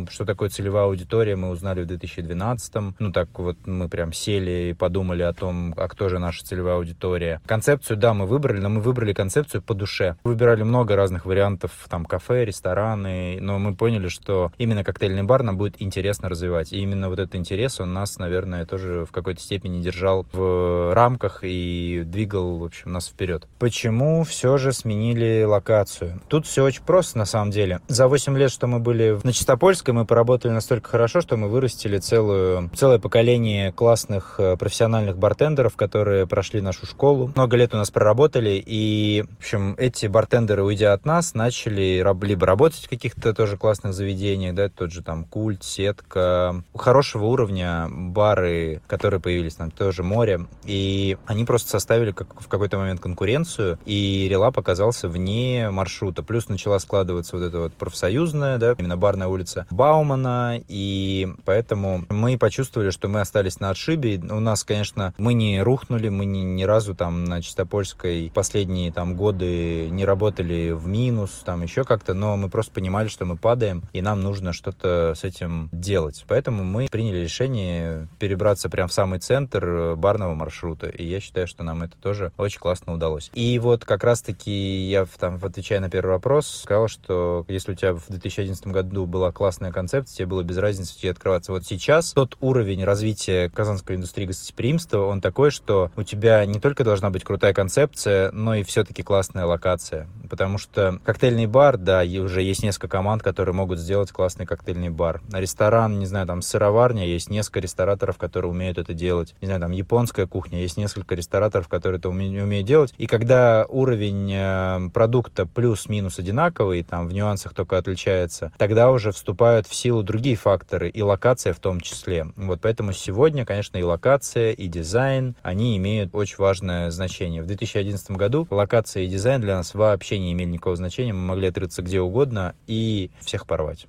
что 0.10 0.26
такое 0.26 0.50
целевая 0.50 0.86
аудитория, 0.86 1.36
мы 1.36 1.50
узнали 1.50 1.84
в 1.84 1.88
2012. 1.88 2.74
Ну, 3.00 3.12
так 3.12 3.28
вот 3.40 3.58
мы 3.66 3.90
прям 3.90 4.14
сели 4.14 4.70
и 4.70 4.74
подумали 4.74 5.24
о 5.24 5.34
том, 5.34 5.74
а 5.78 5.88
кто 5.88 6.10
же 6.10 6.20
наша 6.20 6.46
целевая 6.46 6.76
аудитория. 6.76 7.42
Концепцию, 7.46 7.98
да, 7.98 8.14
мы 8.14 8.26
выбрали, 8.26 8.60
но 8.60 8.70
мы 8.70 8.82
выбрали 8.82 9.14
концепцию 9.14 9.62
по 9.62 9.74
душе. 9.74 10.16
Выбирали 10.24 10.64
много 10.64 10.96
разных 10.96 11.26
вариантов, 11.26 11.72
там, 11.90 12.06
кафе, 12.06 12.46
рестораны, 12.46 13.40
но 13.42 13.60
мы 13.60 13.76
поняли, 13.76 14.08
что 14.08 14.52
именно 14.58 14.84
коктейльный 14.84 15.24
бар 15.24 15.44
нам 15.44 15.58
будет 15.58 15.82
интересно 15.82 16.30
развивать. 16.30 16.72
И 16.74 16.80
именно 16.82 17.10
вот 17.10 17.20
этот 17.20 17.36
интерес, 17.36 17.80
он 17.80 17.94
нас, 17.94 18.18
наверное, 18.18 18.66
тоже 18.66 19.06
в 19.06 19.12
какой-то 19.12 19.42
степени 19.42 19.82
держал 19.82 20.26
в 20.32 20.94
рамках 20.94 21.40
и 21.44 22.04
двигал, 22.06 22.58
в 22.58 22.64
общем, 22.64 22.92
нас 22.94 23.08
вперед. 23.08 23.48
Почему 23.60 24.24
все 24.24 24.58
же 24.58 24.72
сменили 24.72 25.44
локацию? 25.44 26.22
Тут 26.28 26.46
все 26.46 26.64
очень 26.64 26.84
просто, 26.84 27.18
на 27.18 27.26
самом 27.26 27.52
деле. 27.52 27.82
За 27.88 28.08
8 28.08 28.38
лет, 28.38 28.52
что 28.52 28.68
мы 28.68 28.80
были 28.80 29.20
на 29.24 29.34
чистополье, 29.34 29.57
Ставропольской 29.58 29.92
мы 29.92 30.06
поработали 30.06 30.52
настолько 30.52 30.88
хорошо, 30.88 31.20
что 31.20 31.36
мы 31.36 31.48
вырастили 31.48 31.98
целую, 31.98 32.70
целое 32.76 33.00
поколение 33.00 33.72
классных 33.72 34.36
э, 34.38 34.56
профессиональных 34.56 35.18
бартендеров, 35.18 35.76
которые 35.76 36.28
прошли 36.28 36.62
нашу 36.62 36.86
школу. 36.86 37.32
Много 37.34 37.58
лет 37.58 37.74
у 37.74 37.78
нас 37.78 37.90
проработали, 37.90 38.64
и, 38.64 39.26
в 39.28 39.40
общем, 39.40 39.74
эти 39.80 40.06
бартендеры, 40.06 40.64
уйдя 40.64 40.94
от 40.94 41.08
нас, 41.08 41.34
начали 41.34 42.06
либо 42.22 42.46
работать 42.46 42.86
в 42.86 42.88
каких-то 42.88 43.34
тоже 43.34 43.58
классных 43.58 43.96
заведениях, 43.96 44.54
да, 44.54 44.70
тот 44.70 44.92
же 44.92 45.02
там 45.02 45.24
культ, 45.24 45.64
сетка, 45.64 46.64
хорошего 46.76 47.26
уровня 47.26 47.88
бары, 47.90 48.84
которые 48.86 49.20
появились 49.20 49.56
там, 49.56 49.72
тоже 49.72 50.04
море, 50.04 50.46
и 50.66 51.18
они 51.26 51.46
просто 51.46 51.72
составили 51.72 52.12
как, 52.12 52.40
в 52.40 52.48
какой-то 52.48 52.78
момент 52.78 53.00
конкуренцию, 53.00 53.80
и 53.86 54.28
Релап 54.30 54.60
оказался 54.60 55.10
вне 55.10 55.72
маршрута. 55.72 56.22
Плюс 56.22 56.48
начала 56.48 56.78
складываться 56.78 57.38
вот 57.38 57.44
эта 57.44 57.58
вот 57.58 57.74
профсоюзная, 57.74 58.60
да, 58.60 58.76
именно 58.78 58.98
барная 58.98 59.28
улица 59.28 59.47
улица 59.48 59.66
Баумана, 59.70 60.62
и 60.68 61.28
поэтому 61.46 62.04
мы 62.10 62.38
почувствовали, 62.38 62.90
что 62.90 63.08
мы 63.08 63.22
остались 63.22 63.60
на 63.60 63.70
отшибе. 63.70 64.20
У 64.30 64.40
нас, 64.40 64.64
конечно, 64.64 65.14
мы 65.18 65.34
не 65.34 65.62
рухнули, 65.62 66.10
мы 66.10 66.26
ни, 66.26 66.40
ни 66.40 66.64
разу 66.64 66.96
там 66.96 67.24
на 67.24 67.42
Чистопольской 67.42 68.32
последние 68.34 68.92
там 68.92 69.16
годы 69.16 69.90
не 69.90 70.06
работали 70.06 70.72
в 70.72 70.88
минус, 70.88 71.42
там 71.46 71.64
еще 71.64 71.84
как-то, 71.84 72.14
но 72.14 72.36
мы 72.38 72.50
просто 72.50 72.74
понимали, 72.74 73.08
что 73.08 73.26
мы 73.26 73.38
падаем, 73.38 73.84
и 73.94 74.02
нам 74.02 74.22
нужно 74.22 74.54
что-то 74.54 75.14
с 75.16 75.24
этим 75.24 75.70
делать. 75.72 76.26
Поэтому 76.28 76.64
мы 76.64 76.88
приняли 76.92 77.20
решение 77.20 78.08
перебраться 78.20 78.70
прямо 78.70 78.90
в 78.90 78.94
самый 78.94 79.20
центр 79.20 79.96
барного 79.96 80.34
маршрута, 80.36 80.88
и 80.88 81.06
я 81.06 81.20
считаю, 81.20 81.48
что 81.48 81.64
нам 81.64 81.84
это 81.84 81.96
тоже 82.02 82.32
очень 82.38 82.60
классно 82.60 82.94
удалось. 82.94 83.32
И 83.34 83.60
вот 83.60 83.86
как 83.86 84.04
раз-таки 84.04 84.88
я 84.90 85.06
там, 85.20 85.40
отвечая 85.42 85.80
на 85.80 85.90
первый 85.90 86.12
вопрос, 86.12 86.48
сказал, 86.48 86.88
что 86.88 87.46
если 87.48 87.72
у 87.72 87.76
тебя 87.76 87.94
в 87.94 88.06
2011 88.10 88.68
году 88.68 89.06
была 89.06 89.32
классная 89.38 89.72
концепция, 89.72 90.18
тебе 90.18 90.26
было 90.26 90.42
без 90.42 90.58
разницы 90.58 90.98
тебе 90.98 91.12
открываться. 91.12 91.52
Вот 91.52 91.64
сейчас 91.64 92.12
тот 92.12 92.38
уровень 92.42 92.84
развития 92.84 93.50
казанской 93.50 93.96
индустрии 93.96 94.26
гостеприимства, 94.26 95.06
он 95.06 95.22
такой, 95.22 95.52
что 95.52 95.92
у 95.96 96.02
тебя 96.02 96.44
не 96.48 96.60
только 96.60 96.84
должна 96.84 97.12
быть 97.12 97.24
крутая 97.24 97.54
концепция, 97.54 98.32
но 98.32 98.56
и 98.56 98.64
все-таки 98.64 99.04
классная 99.04 99.46
локация. 99.46 100.08
Потому 100.28 100.58
что 100.58 101.00
коктейльный 101.06 101.46
бар, 101.46 101.78
да, 101.78 102.02
уже 102.02 102.42
есть 102.42 102.64
несколько 102.64 102.88
команд, 102.88 103.22
которые 103.22 103.54
могут 103.54 103.78
сделать 103.78 104.12
классный 104.12 104.48
коктейльный 104.48 104.90
бар. 104.90 105.22
Ресторан, 105.32 106.00
не 106.00 106.08
знаю, 106.08 106.26
там 106.26 106.42
сыроварня, 106.42 107.06
есть 107.06 107.30
несколько 107.30 107.60
рестораторов, 107.60 108.18
которые 108.18 108.50
умеют 108.50 108.80
это 108.80 108.96
делать. 108.96 109.36
Не 109.40 109.46
знаю, 109.46 109.62
там 109.62 109.72
японская 109.72 110.26
кухня, 110.26 110.62
есть 110.62 110.78
несколько 110.78 111.14
рестораторов, 111.14 111.68
которые 111.68 112.00
это 112.00 112.10
умеют 112.10 112.66
делать. 112.66 112.92
И 112.98 113.06
когда 113.06 113.68
уровень 113.70 114.34
э, 114.34 114.90
продукта 114.92 115.46
плюс-минус 115.46 116.18
одинаковый, 116.18 116.82
там 116.82 117.08
в 117.08 117.14
нюансах 117.14 117.54
только 117.54 117.78
отличается, 117.78 118.52
тогда 118.58 118.90
уже 118.90 119.12
вступают 119.18 119.68
в 119.68 119.76
силу 119.76 120.04
другие 120.04 120.36
факторы, 120.36 120.90
и 120.90 121.02
локация 121.02 121.54
в 121.54 121.60
том 121.60 121.82
числе. 121.82 122.28
Вот 122.36 122.62
поэтому 122.62 122.94
сегодня, 122.94 123.46
конечно, 123.46 123.78
и 123.78 123.84
локация, 123.84 124.52
и 124.52 124.68
дизайн, 124.68 125.36
они 125.42 125.76
имеют 125.78 126.14
очень 126.14 126.38
важное 126.38 126.92
значение. 126.92 127.42
В 127.42 127.48
2011 127.48 128.12
году 128.12 128.48
локация 128.50 129.04
и 129.04 129.08
дизайн 129.08 129.42
для 129.42 129.58
нас 129.58 129.74
вообще 129.74 130.20
не 130.20 130.34
имели 130.34 130.52
никакого 130.52 130.76
значения. 130.76 131.14
Мы 131.14 131.22
могли 131.22 131.48
отрыться 131.48 131.82
где 131.82 132.00
угодно 132.00 132.56
и 132.68 133.10
всех 133.22 133.48
порвать. 133.48 133.88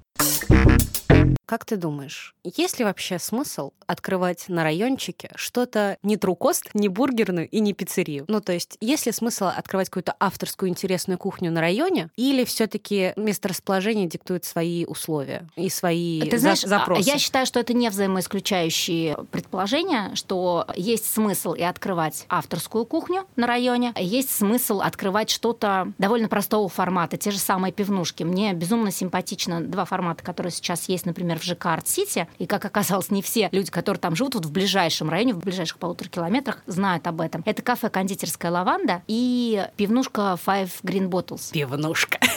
Как 1.48 1.64
ты 1.64 1.76
думаешь, 1.78 2.34
есть 2.44 2.78
ли 2.78 2.84
вообще 2.84 3.18
смысл 3.18 3.72
открывать 3.86 4.50
на 4.50 4.64
райончике 4.64 5.30
что-то 5.34 5.96
не 6.02 6.18
трукост, 6.18 6.68
не 6.74 6.88
бургерную 6.90 7.48
и 7.48 7.60
не 7.60 7.72
пиццерию? 7.72 8.26
Ну, 8.28 8.42
то 8.42 8.52
есть, 8.52 8.76
есть 8.82 9.06
ли 9.06 9.12
смысл 9.12 9.46
открывать 9.46 9.88
какую-то 9.88 10.14
авторскую 10.20 10.68
интересную 10.68 11.16
кухню 11.16 11.50
на 11.50 11.62
районе, 11.62 12.10
или 12.16 12.44
все 12.44 12.66
таки 12.66 13.14
месторасположение 13.16 14.06
диктует 14.06 14.44
свои 14.44 14.84
условия 14.84 15.48
и 15.56 15.70
свои 15.70 16.28
ты 16.28 16.36
знаешь, 16.36 16.60
за- 16.60 16.68
запросы? 16.68 17.08
Я 17.08 17.16
считаю, 17.16 17.46
что 17.46 17.58
это 17.60 17.72
не 17.72 17.88
взаимоисключающие 17.88 19.16
предположения, 19.30 20.14
что 20.16 20.66
есть 20.76 21.06
смысл 21.10 21.54
и 21.54 21.62
открывать 21.62 22.26
авторскую 22.28 22.84
кухню 22.84 23.26
на 23.36 23.46
районе, 23.46 23.92
а 23.94 24.02
есть 24.02 24.28
смысл 24.28 24.82
открывать 24.82 25.30
что-то 25.30 25.94
довольно 25.96 26.28
простого 26.28 26.68
формата, 26.68 27.16
те 27.16 27.30
же 27.30 27.38
самые 27.38 27.72
пивнушки. 27.72 28.22
Мне 28.22 28.52
безумно 28.52 28.90
симпатично 28.90 29.62
два 29.62 29.86
формата, 29.86 30.22
которые 30.22 30.52
сейчас 30.52 30.90
есть, 30.90 31.06
например, 31.06 31.37
в 31.38 31.44
ЖК 31.44 31.66
Арт-Сити, 31.66 32.28
и, 32.38 32.46
как 32.46 32.64
оказалось, 32.64 33.10
не 33.10 33.22
все 33.22 33.48
люди, 33.52 33.70
которые 33.70 34.00
там 34.00 34.16
живут, 34.16 34.34
вот 34.34 34.46
в 34.46 34.52
ближайшем 34.52 35.08
районе, 35.10 35.34
в 35.34 35.38
ближайших 35.38 35.78
полутора 35.78 36.08
километрах, 36.08 36.62
знают 36.66 37.06
об 37.06 37.20
этом. 37.20 37.42
Это 37.46 37.62
кафе 37.62 37.88
«Кондитерская 37.88 38.50
лаванда» 38.50 39.02
и 39.06 39.66
пивнушка 39.76 40.38
Five 40.44 40.70
Green 40.82 41.08
Bottles. 41.08 41.52
Пивнушка. 41.52 42.18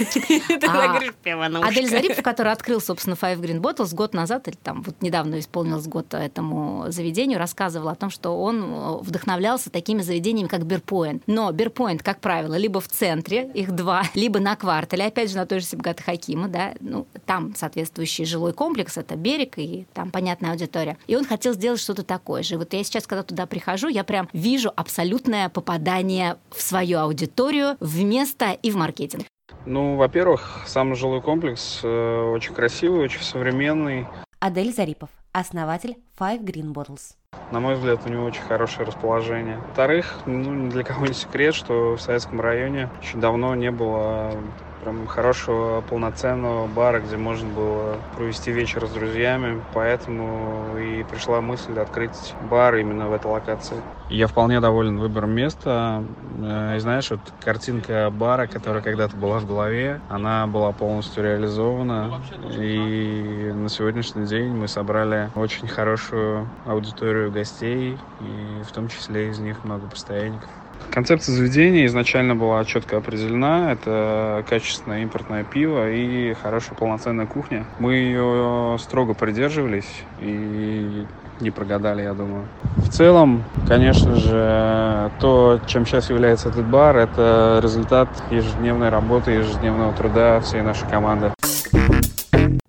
Ты 0.48 0.68
А, 0.68 0.88
говоришь 0.88 1.14
пивнушка. 1.24 1.68
Адель 1.68 1.90
Зарипов, 1.90 2.24
который 2.24 2.52
открыл, 2.52 2.82
собственно, 2.82 3.16
Five 3.16 3.40
Green 3.40 3.60
Bottles 3.60 3.94
год 3.96 4.14
назад, 4.14 4.48
или 4.48 4.56
там 4.56 4.82
вот 4.84 5.02
недавно 5.02 5.40
исполнилось 5.40 5.88
год 5.88 6.14
этому 6.14 6.86
заведению, 6.90 7.40
рассказывал 7.40 7.90
о 7.90 7.96
том, 7.96 8.10
что 8.10 8.42
он 8.42 8.64
э, 8.64 8.98
вдохновлялся 9.02 9.70
такими 9.70 10.02
заведениями, 10.02 10.48
как 10.48 10.66
Бирпоинт. 10.66 11.24
Но 11.28 11.52
Бирпоинт, 11.52 12.04
как 12.04 12.20
правило, 12.20 12.56
либо 12.56 12.80
в 12.80 12.88
центре, 12.88 13.50
их 13.54 13.72
два, 13.72 14.04
либо 14.14 14.40
на 14.40 14.56
квартале, 14.56 15.06
опять 15.06 15.30
же, 15.32 15.38
на 15.38 15.46
той 15.46 15.60
же 15.60 15.66
Сибгата 15.66 16.04
Хакима, 16.04 16.48
да, 16.48 16.74
ну, 16.80 17.08
там 17.26 17.56
соответствующий 17.56 18.26
жилой 18.26 18.54
комплекс, 18.54 18.91
это 18.98 19.16
берег, 19.16 19.58
и 19.58 19.86
там 19.94 20.12
понятная 20.12 20.52
аудитория. 20.52 20.98
И 21.08 21.16
он 21.16 21.26
хотел 21.26 21.54
сделать 21.54 21.80
что-то 21.80 22.04
такое 22.04 22.44
же. 22.44 22.58
Вот 22.58 22.74
я 22.74 22.84
сейчас, 22.84 23.08
когда 23.08 23.24
туда 23.24 23.46
прихожу, 23.46 23.88
я 23.88 24.04
прям 24.04 24.30
вижу 24.34 24.72
абсолютное 24.76 25.50
попадание 25.50 26.38
в 26.50 26.62
свою 26.62 27.00
аудиторию, 27.00 27.78
в 27.80 28.04
место 28.04 28.52
и 28.52 28.72
в 28.72 28.76
маркетинг. 28.76 29.26
Ну, 29.66 29.96
во-первых, 29.96 30.64
сам 30.66 30.96
жилой 30.96 31.22
комплекс 31.22 31.82
э, 31.84 32.32
очень 32.34 32.54
красивый, 32.54 33.02
очень 33.02 33.22
современный. 33.22 34.08
Адель 34.40 34.74
Зарипов, 34.74 35.10
основатель 35.34 35.98
Five 36.18 36.42
Green 36.42 36.74
Bottles. 36.74 37.16
На 37.52 37.60
мой 37.60 37.76
взгляд, 37.76 38.02
у 38.06 38.10
него 38.10 38.26
очень 38.26 38.42
хорошее 38.42 38.88
расположение. 38.88 39.58
Во-вторых, 39.58 40.20
ну, 40.26 40.54
ни 40.54 40.70
для 40.70 40.84
кого 40.84 41.06
не 41.06 41.14
секрет, 41.14 41.54
что 41.54 41.96
в 41.96 42.02
Советском 42.02 42.42
районе 42.42 42.90
очень 43.02 43.20
давно 43.20 43.54
не 43.56 43.72
было 43.72 44.34
прям 44.82 45.06
хорошего 45.08 45.82
полноценного 45.82 46.68
бара, 46.68 47.00
где 47.02 47.18
можно 47.18 47.54
было 47.54 48.04
провести 48.12 48.52
вечер 48.52 48.86
с 48.88 48.92
друзьями. 48.92 49.64
Поэтому 49.72 50.78
и 50.78 51.04
пришла 51.04 51.42
мысль 51.42 51.80
открыть 51.80 52.36
бар 52.40 52.76
именно 52.76 53.08
в 53.08 53.14
этой 53.14 53.28
локации. 53.28 53.86
Я 54.10 54.28
вполне 54.28 54.60
доволен 54.60 54.98
выбором 55.00 55.32
места. 55.32 56.04
Э, 56.44 56.76
И 56.76 56.80
знаешь, 56.80 57.12
вот 57.12 57.32
картинка 57.40 58.10
бара, 58.12 58.48
которая 58.48 58.82
когда-то 58.84 59.16
была 59.16 59.40
в 59.40 59.46
голове, 59.46 60.02
она 60.08 60.48
была 60.48 60.74
полностью 60.74 61.24
реализована. 61.24 62.22
И 62.58 63.52
на 63.54 63.70
сегодняшний 63.70 64.26
день 64.26 64.54
мы 64.56 64.68
собрали 64.68 65.32
очень 65.36 65.68
хорошую 65.68 66.52
аудиторию 66.64 67.32
гостей, 67.32 68.02
и 68.18 68.62
в 68.64 68.72
том 68.72 68.88
числе 68.88 69.30
из 69.30 69.40
них 69.40 69.64
много 69.64 69.88
постоянников. 69.88 70.61
Концепция 70.90 71.34
заведения 71.36 71.86
изначально 71.86 72.36
была 72.36 72.64
четко 72.66 72.98
определена. 72.98 73.72
Это 73.72 74.44
качественное 74.50 75.04
импортное 75.04 75.44
пиво 75.44 75.90
и 75.90 76.34
хорошая 76.34 76.76
полноценная 76.76 77.26
кухня. 77.26 77.66
Мы 77.80 77.94
ее 77.94 78.78
строго 78.80 79.14
придерживались 79.14 80.04
и 80.22 81.06
не 81.40 81.50
прогадали, 81.50 82.04
я 82.04 82.14
думаю. 82.14 82.46
В 82.78 82.90
целом, 82.90 83.44
конечно 83.68 84.16
же, 84.16 85.12
то, 85.20 85.60
чем 85.66 85.86
сейчас 85.86 86.10
является 86.10 86.50
этот 86.50 86.66
бар, 86.66 86.98
это 86.98 87.60
результат 87.64 88.10
ежедневной 88.30 88.90
работы, 88.90 89.32
ежедневного 89.32 89.94
труда 89.94 90.40
всей 90.42 90.62
нашей 90.62 90.88
команды. 90.88 91.32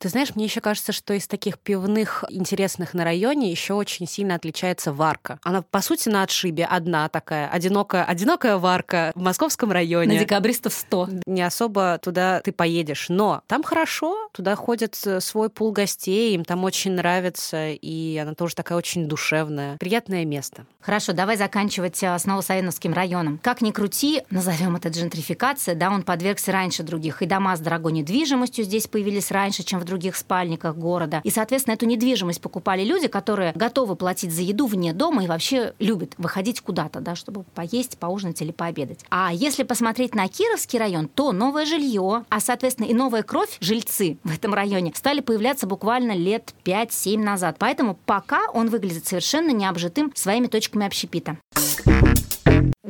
Ты 0.02 0.08
знаешь, 0.08 0.34
мне 0.34 0.46
еще 0.46 0.60
кажется, 0.60 0.90
что 0.90 1.14
из 1.14 1.28
таких 1.28 1.60
пивных 1.60 2.24
интересных 2.28 2.92
на 2.92 3.04
районе 3.04 3.52
еще 3.52 3.74
очень 3.74 4.08
сильно 4.08 4.34
отличается 4.34 4.92
варка. 4.92 5.38
Она, 5.44 5.62
по 5.62 5.80
сути, 5.80 6.08
на 6.08 6.24
отшибе 6.24 6.64
одна 6.64 7.08
такая, 7.08 7.48
одинокая, 7.48 8.04
одинокая 8.04 8.56
варка 8.56 9.12
в 9.14 9.22
московском 9.22 9.70
районе. 9.70 10.14
На 10.14 10.18
декабристов 10.18 10.72
100. 10.72 11.08
Не 11.26 11.42
особо 11.42 12.00
туда 12.02 12.40
ты 12.40 12.50
поедешь, 12.50 13.10
но 13.10 13.42
там 13.46 13.62
хорошо, 13.62 14.28
туда 14.32 14.56
ходит 14.56 14.98
э, 15.06 15.20
свой 15.20 15.48
пул 15.50 15.70
гостей, 15.70 16.34
им 16.34 16.44
там 16.44 16.64
очень 16.64 16.94
нравится, 16.94 17.68
и 17.70 18.16
она 18.16 18.34
тоже 18.34 18.56
такая 18.56 18.78
очень 18.78 19.06
душевная. 19.06 19.76
Приятное 19.78 20.24
место. 20.24 20.66
Хорошо, 20.80 21.12
давай 21.12 21.36
заканчивать 21.36 22.02
э, 22.02 22.18
с 22.18 22.24
Новосавиновским 22.24 22.92
районом. 22.92 23.38
Как 23.40 23.62
ни 23.62 23.70
крути, 23.70 24.22
назовем 24.30 24.74
это 24.74 24.88
джентрификация, 24.88 25.76
да, 25.76 25.92
он 25.92 26.02
подвергся 26.02 26.50
раньше 26.50 26.82
других. 26.82 27.22
И 27.22 27.26
дома 27.26 27.56
с 27.56 27.60
дорогой 27.60 27.92
недвижимостью 27.92 28.64
здесь 28.64 28.88
появились 28.88 29.30
раньше, 29.30 29.62
чем 29.62 29.78
в 29.78 29.84
других 29.84 29.91
спальниках 30.16 30.76
города. 30.76 31.20
И, 31.24 31.30
соответственно, 31.30 31.74
эту 31.74 31.86
недвижимость 31.86 32.40
покупали 32.40 32.84
люди, 32.84 33.08
которые 33.08 33.52
готовы 33.54 33.96
платить 33.96 34.32
за 34.32 34.42
еду 34.42 34.66
вне 34.66 34.92
дома 34.92 35.24
и 35.24 35.26
вообще 35.26 35.74
любят 35.78 36.14
выходить 36.18 36.60
куда-то, 36.60 37.00
да, 37.00 37.14
чтобы 37.14 37.44
поесть, 37.54 37.98
поужинать 37.98 38.40
или 38.42 38.52
пообедать. 38.52 39.04
А 39.10 39.30
если 39.32 39.62
посмотреть 39.62 40.14
на 40.14 40.28
Кировский 40.28 40.78
район, 40.78 41.08
то 41.08 41.32
новое 41.32 41.66
жилье, 41.66 42.24
а, 42.28 42.40
соответственно, 42.40 42.86
и 42.86 42.94
новая 42.94 43.22
кровь, 43.22 43.56
жильцы 43.60 44.18
в 44.24 44.32
этом 44.34 44.54
районе, 44.54 44.92
стали 44.94 45.20
появляться 45.20 45.66
буквально 45.66 46.12
лет 46.12 46.54
5-7 46.64 47.18
назад. 47.18 47.56
Поэтому 47.58 47.98
пока 48.06 48.40
он 48.52 48.68
выглядит 48.68 49.06
совершенно 49.06 49.50
необжитым 49.50 50.12
своими 50.14 50.46
точками 50.46 50.86
общепита. 50.86 51.36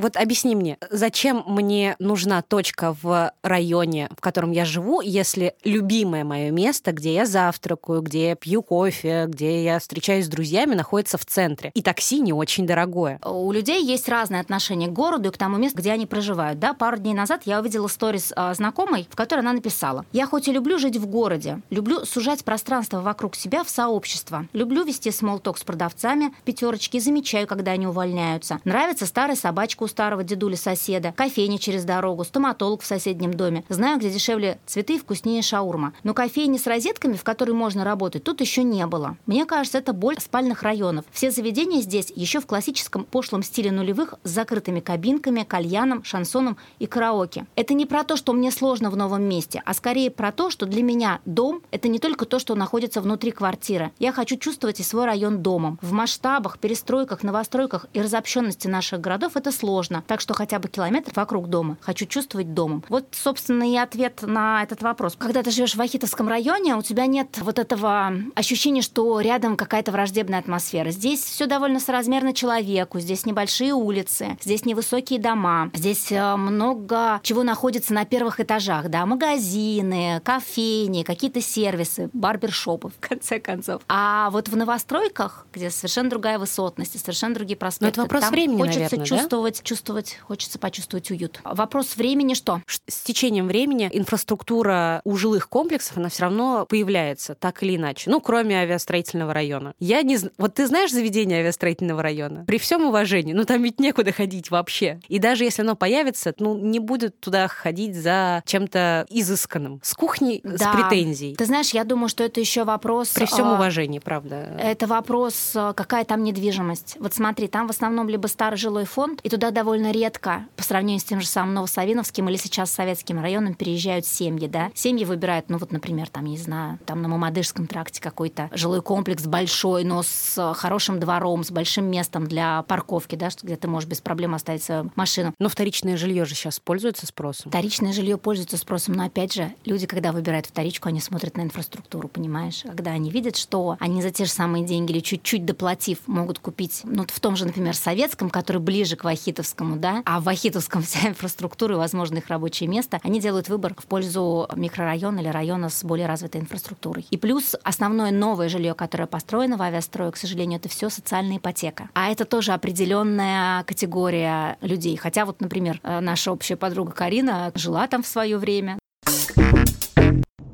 Вот 0.02 0.16
объясни 0.16 0.56
мне, 0.56 0.78
зачем 0.90 1.44
мне 1.46 1.94
нужна 2.00 2.42
точка 2.42 2.96
в 3.02 3.30
районе, 3.44 4.08
в 4.16 4.20
котором 4.20 4.50
я 4.50 4.64
живу, 4.64 5.00
если 5.00 5.54
любимое 5.62 6.24
мое 6.24 6.50
место, 6.50 6.90
где 6.90 7.14
я 7.14 7.24
завтракаю, 7.24 8.02
где 8.02 8.30
я 8.30 8.34
пью 8.34 8.64
кофе, 8.64 9.26
где 9.28 9.62
я 9.62 9.78
встречаюсь 9.78 10.26
с 10.26 10.28
друзьями, 10.28 10.74
находится 10.74 11.18
в 11.18 11.24
центре. 11.24 11.70
И 11.74 11.82
такси 11.82 12.18
не 12.18 12.32
очень 12.32 12.66
дорогое. 12.66 13.20
У 13.24 13.52
людей 13.52 13.80
есть 13.84 14.08
разное 14.08 14.40
отношение 14.40 14.88
к 14.88 14.92
городу 14.92 15.28
и 15.28 15.32
к 15.32 15.38
тому 15.38 15.56
месту, 15.56 15.78
где 15.78 15.92
они 15.92 16.06
проживают. 16.06 16.58
Да, 16.58 16.74
пару 16.74 16.96
дней 16.96 17.14
назад 17.14 17.42
я 17.44 17.60
увидела 17.60 17.86
сторис 17.86 18.32
э, 18.34 18.54
знакомой, 18.54 19.06
в 19.08 19.14
которой 19.14 19.40
она 19.40 19.52
написала: 19.52 20.04
"Я 20.10 20.26
хоть 20.26 20.48
и 20.48 20.52
люблю 20.52 20.80
жить 20.80 20.96
в 20.96 21.06
городе, 21.06 21.60
люблю 21.70 22.04
сужать 22.06 22.44
пространство 22.44 23.02
вокруг 23.02 23.36
себя 23.36 23.62
в 23.62 23.70
сообщество, 23.70 24.48
люблю 24.52 24.82
вести 24.82 25.12
смолток 25.12 25.58
с 25.58 25.62
продавцами, 25.62 26.34
пятерочки, 26.44 26.98
замечаю, 26.98 27.46
когда 27.46 27.70
они 27.70 27.86
увольняются. 27.86 28.58
Нравится 28.64 29.06
старая 29.06 29.36
собачка 29.36 29.84
у 29.84 29.91
старого 29.92 30.24
дедули 30.24 30.56
соседа, 30.56 31.12
кофейня 31.16 31.58
через 31.58 31.84
дорогу, 31.84 32.24
стоматолог 32.24 32.82
в 32.82 32.86
соседнем 32.86 33.34
доме. 33.34 33.64
Знаю, 33.68 33.98
где 33.98 34.10
дешевле 34.10 34.58
цветы 34.66 34.96
и 34.96 34.98
вкуснее 34.98 35.42
шаурма. 35.42 35.92
Но 36.02 36.14
кофейни 36.14 36.56
с 36.56 36.66
розетками, 36.66 37.12
в 37.12 37.22
которой 37.22 37.52
можно 37.52 37.84
работать, 37.84 38.24
тут 38.24 38.40
еще 38.40 38.62
не 38.62 38.86
было. 38.86 39.16
Мне 39.26 39.44
кажется, 39.44 39.78
это 39.78 39.92
боль 39.92 40.16
спальных 40.18 40.62
районов. 40.62 41.04
Все 41.12 41.30
заведения 41.30 41.82
здесь 41.82 42.10
еще 42.16 42.40
в 42.40 42.46
классическом 42.46 43.04
пошлом 43.04 43.42
стиле 43.42 43.70
нулевых 43.70 44.14
с 44.24 44.30
закрытыми 44.30 44.80
кабинками, 44.80 45.42
кальяном, 45.42 46.02
шансоном 46.04 46.56
и 46.78 46.86
караоке. 46.86 47.46
Это 47.54 47.74
не 47.74 47.84
про 47.84 48.02
то, 48.02 48.16
что 48.16 48.32
мне 48.32 48.50
сложно 48.50 48.90
в 48.90 48.96
новом 48.96 49.22
месте, 49.24 49.62
а 49.66 49.74
скорее 49.74 50.10
про 50.10 50.32
то, 50.32 50.48
что 50.48 50.64
для 50.64 50.82
меня 50.82 51.20
дом– 51.26 51.60
это 51.70 51.88
не 51.88 51.98
только 51.98 52.24
то, 52.24 52.38
что 52.38 52.54
находится 52.54 53.02
внутри 53.02 53.30
квартиры. 53.30 53.92
Я 53.98 54.12
хочу 54.12 54.36
чувствовать 54.36 54.80
и 54.80 54.82
свой 54.82 55.04
район 55.04 55.42
домом. 55.42 55.78
В 55.82 55.92
масштабах, 55.92 56.58
перестройках, 56.58 57.22
новостройках 57.22 57.86
и 57.92 58.00
разобщенности 58.00 58.68
наших 58.68 59.00
городов 59.00 59.36
это 59.36 59.52
сложно. 59.52 59.81
Сложно. 59.82 60.04
Так 60.06 60.20
что 60.20 60.34
хотя 60.34 60.58
бы 60.58 60.68
километр 60.68 61.12
вокруг 61.14 61.48
дома 61.48 61.76
хочу 61.80 62.06
чувствовать 62.06 62.54
домом. 62.54 62.84
Вот, 62.88 63.06
собственно, 63.12 63.70
и 63.70 63.76
ответ 63.76 64.22
на 64.22 64.62
этот 64.62 64.82
вопрос. 64.82 65.16
Когда 65.18 65.42
ты 65.42 65.50
живешь 65.50 65.74
в 65.74 65.78
Вахитовском 65.78 66.28
районе, 66.28 66.76
у 66.76 66.82
тебя 66.82 67.06
нет 67.06 67.38
вот 67.40 67.58
этого 67.58 68.12
ощущения, 68.34 68.82
что 68.82 69.20
рядом 69.20 69.56
какая-то 69.56 69.92
враждебная 69.92 70.38
атмосфера. 70.38 70.90
Здесь 70.90 71.24
все 71.24 71.46
довольно 71.46 71.80
соразмерно 71.80 72.32
человеку, 72.32 73.00
здесь 73.00 73.26
небольшие 73.26 73.72
улицы, 73.72 74.38
здесь 74.40 74.64
невысокие 74.64 75.18
дома, 75.18 75.70
здесь 75.74 76.12
э, 76.12 76.36
много 76.36 77.20
чего 77.22 77.42
находится 77.42 77.92
на 77.92 78.04
первых 78.04 78.40
этажах, 78.40 78.88
да, 78.88 79.06
магазины, 79.06 80.20
кофейни, 80.24 81.02
какие-то 81.02 81.40
сервисы, 81.40 82.10
барбершопы, 82.12 82.90
в 82.90 83.08
конце 83.08 83.40
концов. 83.40 83.82
А 83.88 84.30
вот 84.30 84.48
в 84.48 84.56
новостройках, 84.56 85.46
где 85.52 85.70
совершенно 85.70 86.10
другая 86.10 86.38
высотность, 86.38 86.98
совершенно 86.98 87.34
другие 87.34 87.56
проспекты, 87.56 87.84
Но 87.84 87.88
это 87.88 88.00
вопрос 88.02 88.22
там 88.22 88.30
времени, 88.32 88.58
хочется 88.58 88.80
наверное, 88.80 89.06
чувствовать, 89.06 89.56
да? 89.58 89.62
Чувствовать, 89.72 90.18
хочется 90.20 90.58
почувствовать 90.58 91.10
уют. 91.10 91.40
Вопрос 91.44 91.96
времени 91.96 92.34
что? 92.34 92.60
С 92.66 93.04
течением 93.04 93.46
времени 93.46 93.88
инфраструктура 93.90 95.00
у 95.04 95.16
жилых 95.16 95.48
комплексов, 95.48 95.96
она 95.96 96.10
все 96.10 96.24
равно 96.24 96.66
появляется, 96.68 97.34
так 97.34 97.62
или 97.62 97.76
иначе. 97.76 98.10
Ну, 98.10 98.20
кроме 98.20 98.58
авиастроительного 98.58 99.32
района. 99.32 99.72
Я 99.78 100.02
не. 100.02 100.18
Вот 100.36 100.52
ты 100.52 100.66
знаешь 100.66 100.92
заведение 100.92 101.38
авиастроительного 101.38 102.02
района? 102.02 102.44
При 102.46 102.58
всем 102.58 102.84
уважении, 102.84 103.32
ну 103.32 103.46
там 103.46 103.62
ведь 103.62 103.80
некуда 103.80 104.12
ходить 104.12 104.50
вообще. 104.50 105.00
И 105.08 105.18
даже 105.18 105.44
если 105.44 105.62
оно 105.62 105.74
появится, 105.74 106.34
ну, 106.38 106.58
не 106.58 106.78
будет 106.78 107.18
туда 107.18 107.48
ходить 107.48 107.96
за 107.96 108.42
чем-то 108.44 109.06
изысканным. 109.08 109.80
С 109.82 109.94
кухней, 109.94 110.42
да. 110.44 110.58
с 110.58 110.76
претензией. 110.76 111.34
Ты 111.34 111.46
знаешь, 111.46 111.70
я 111.70 111.84
думаю, 111.84 112.10
что 112.10 112.24
это 112.24 112.40
еще 112.40 112.64
вопрос... 112.64 113.08
При 113.08 113.24
всем 113.24 113.46
а, 113.46 113.54
уважении, 113.54 114.00
правда. 114.00 114.54
Это 114.58 114.86
вопрос, 114.86 115.52
а, 115.54 115.72
какая 115.72 116.04
там 116.04 116.24
недвижимость. 116.24 116.98
Вот 117.00 117.14
смотри, 117.14 117.48
там 117.48 117.66
в 117.68 117.70
основном 117.70 118.10
либо 118.10 118.26
старый 118.26 118.58
жилой 118.58 118.84
фонд, 118.84 119.20
и 119.22 119.30
туда 119.30 119.50
довольно 119.62 119.92
редко, 119.92 120.46
по 120.56 120.64
сравнению 120.64 120.98
с 120.98 121.04
тем 121.04 121.20
же 121.20 121.26
самым 121.28 121.54
Новосавиновским 121.54 122.28
или 122.28 122.36
сейчас 122.36 122.72
Советским 122.72 123.20
районом, 123.20 123.54
переезжают 123.54 124.04
семьи, 124.04 124.48
да. 124.48 124.72
Семьи 124.74 125.04
выбирают, 125.04 125.48
ну 125.50 125.58
вот, 125.58 125.70
например, 125.70 126.08
там, 126.08 126.24
не 126.24 126.36
знаю, 126.36 126.80
там 126.84 127.00
на 127.00 127.06
Мамадышском 127.06 127.68
тракте 127.68 128.00
какой-то 128.00 128.50
жилой 128.52 128.82
комплекс 128.82 129.24
большой, 129.24 129.84
но 129.84 130.02
с 130.02 130.52
хорошим 130.54 130.98
двором, 130.98 131.44
с 131.44 131.52
большим 131.52 131.84
местом 131.84 132.26
для 132.26 132.62
парковки, 132.62 133.14
да, 133.14 133.28
где 133.40 133.54
ты 133.54 133.68
можешь 133.68 133.88
без 133.88 134.00
проблем 134.00 134.34
оставить 134.34 134.64
свою 134.64 134.90
машину. 134.96 135.32
Но 135.38 135.48
вторичное 135.48 135.96
жилье 135.96 136.24
же 136.24 136.34
сейчас 136.34 136.58
пользуется 136.58 137.06
спросом. 137.06 137.52
Вторичное 137.52 137.92
жилье 137.92 138.18
пользуется 138.18 138.56
спросом, 138.56 138.94
но 138.94 139.04
опять 139.04 139.32
же, 139.32 139.54
люди, 139.64 139.86
когда 139.86 140.10
выбирают 140.10 140.46
вторичку, 140.46 140.88
они 140.88 141.00
смотрят 141.00 141.36
на 141.36 141.42
инфраструктуру, 141.42 142.08
понимаешь? 142.08 142.64
Когда 142.64 142.90
они 142.90 143.12
видят, 143.12 143.36
что 143.36 143.76
они 143.78 144.02
за 144.02 144.10
те 144.10 144.24
же 144.24 144.32
самые 144.32 144.64
деньги 144.64 144.90
или 144.90 144.98
чуть-чуть 144.98 145.44
доплатив 145.44 145.98
могут 146.08 146.40
купить, 146.40 146.80
ну, 146.82 147.06
в 147.06 147.20
том 147.20 147.36
же, 147.36 147.46
например, 147.46 147.76
советском, 147.76 148.28
который 148.28 148.60
ближе 148.60 148.96
к 148.96 149.04
Вахитовскому, 149.42 149.76
да, 149.76 150.02
а 150.06 150.20
в 150.20 150.24
Вахитовском 150.24 150.82
вся 150.82 151.08
инфраструктура 151.08 151.74
и, 151.74 151.78
возможно, 151.78 152.18
их 152.18 152.28
рабочее 152.28 152.68
место, 152.68 153.00
они 153.02 153.20
делают 153.20 153.48
выбор 153.48 153.74
в 153.76 153.86
пользу 153.86 154.48
микрорайона 154.54 155.20
или 155.20 155.28
района 155.28 155.68
с 155.68 155.84
более 155.84 156.06
развитой 156.06 156.40
инфраструктурой. 156.40 157.06
И 157.10 157.16
плюс 157.16 157.56
основное 157.64 158.10
новое 158.10 158.48
жилье, 158.48 158.74
которое 158.74 159.06
построено 159.06 159.56
в 159.56 159.62
авиастрое, 159.62 160.10
к 160.10 160.16
сожалению, 160.16 160.58
это 160.58 160.68
все 160.68 160.88
социальная 160.88 161.38
ипотека. 161.38 161.88
А 161.94 162.10
это 162.10 162.24
тоже 162.24 162.52
определенная 162.52 163.64
категория 163.64 164.56
людей. 164.60 164.96
Хотя 164.96 165.24
вот, 165.24 165.40
например, 165.40 165.80
э, 165.82 166.00
наша 166.00 166.32
общая 166.32 166.56
подруга 166.56 166.92
Карина 166.92 167.52
жила 167.54 167.86
там 167.88 168.02
в 168.02 168.06
свое 168.06 168.38
время. 168.38 168.78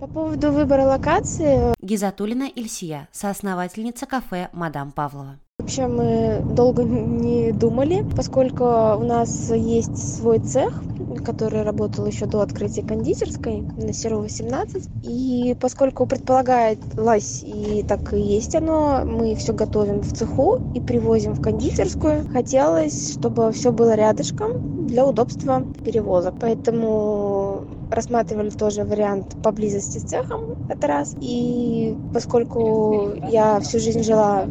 По 0.01 0.07
поводу 0.07 0.53
выбора 0.53 0.85
локации... 0.85 1.74
Гизатулина 1.81 2.44
Ильсия, 2.44 3.09
соосновательница 3.12 4.07
кафе 4.07 4.48
«Мадам 4.53 4.92
Павлова». 4.92 5.38
Вообще 5.68 5.87
мы 5.87 6.42
долго 6.54 6.83
не 6.83 7.52
думали, 7.52 8.02
поскольку 8.16 8.64
у 8.64 9.04
нас 9.04 9.52
есть 9.52 10.16
свой 10.16 10.38
цех, 10.38 10.83
который 11.26 11.62
работал 11.62 12.07
еще 12.07 12.24
до 12.24 12.40
открытия 12.40 12.83
кондитерской 12.83 13.61
на 13.76 13.92
Серова 13.92 14.31
17. 14.31 14.88
И 15.02 15.54
поскольку 15.61 16.07
предполагалось, 16.07 17.44
и 17.44 17.85
так 17.87 18.14
и 18.14 18.18
есть 18.18 18.54
оно, 18.54 19.02
мы 19.04 19.35
все 19.35 19.52
готовим 19.52 20.00
в 20.00 20.11
цеху 20.14 20.59
и 20.74 20.81
привозим 20.81 21.35
в 21.35 21.42
кондитерскую, 21.42 22.26
хотелось, 22.33 23.12
чтобы 23.12 23.52
все 23.52 23.70
было 23.70 23.94
рядышком 23.94 24.87
для 24.87 25.07
удобства 25.07 25.62
перевоза. 25.85 26.33
Поэтому 26.33 27.66
рассматривали 27.90 28.50
тоже 28.50 28.85
вариант 28.85 29.37
поблизости 29.42 29.98
с 29.98 30.02
цехом, 30.02 30.57
это 30.70 30.87
раз. 30.87 31.14
И 31.20 31.94
поскольку 32.14 33.12
я 33.31 33.61
всю 33.61 33.78
жизнь 33.78 34.02
жила 34.02 34.44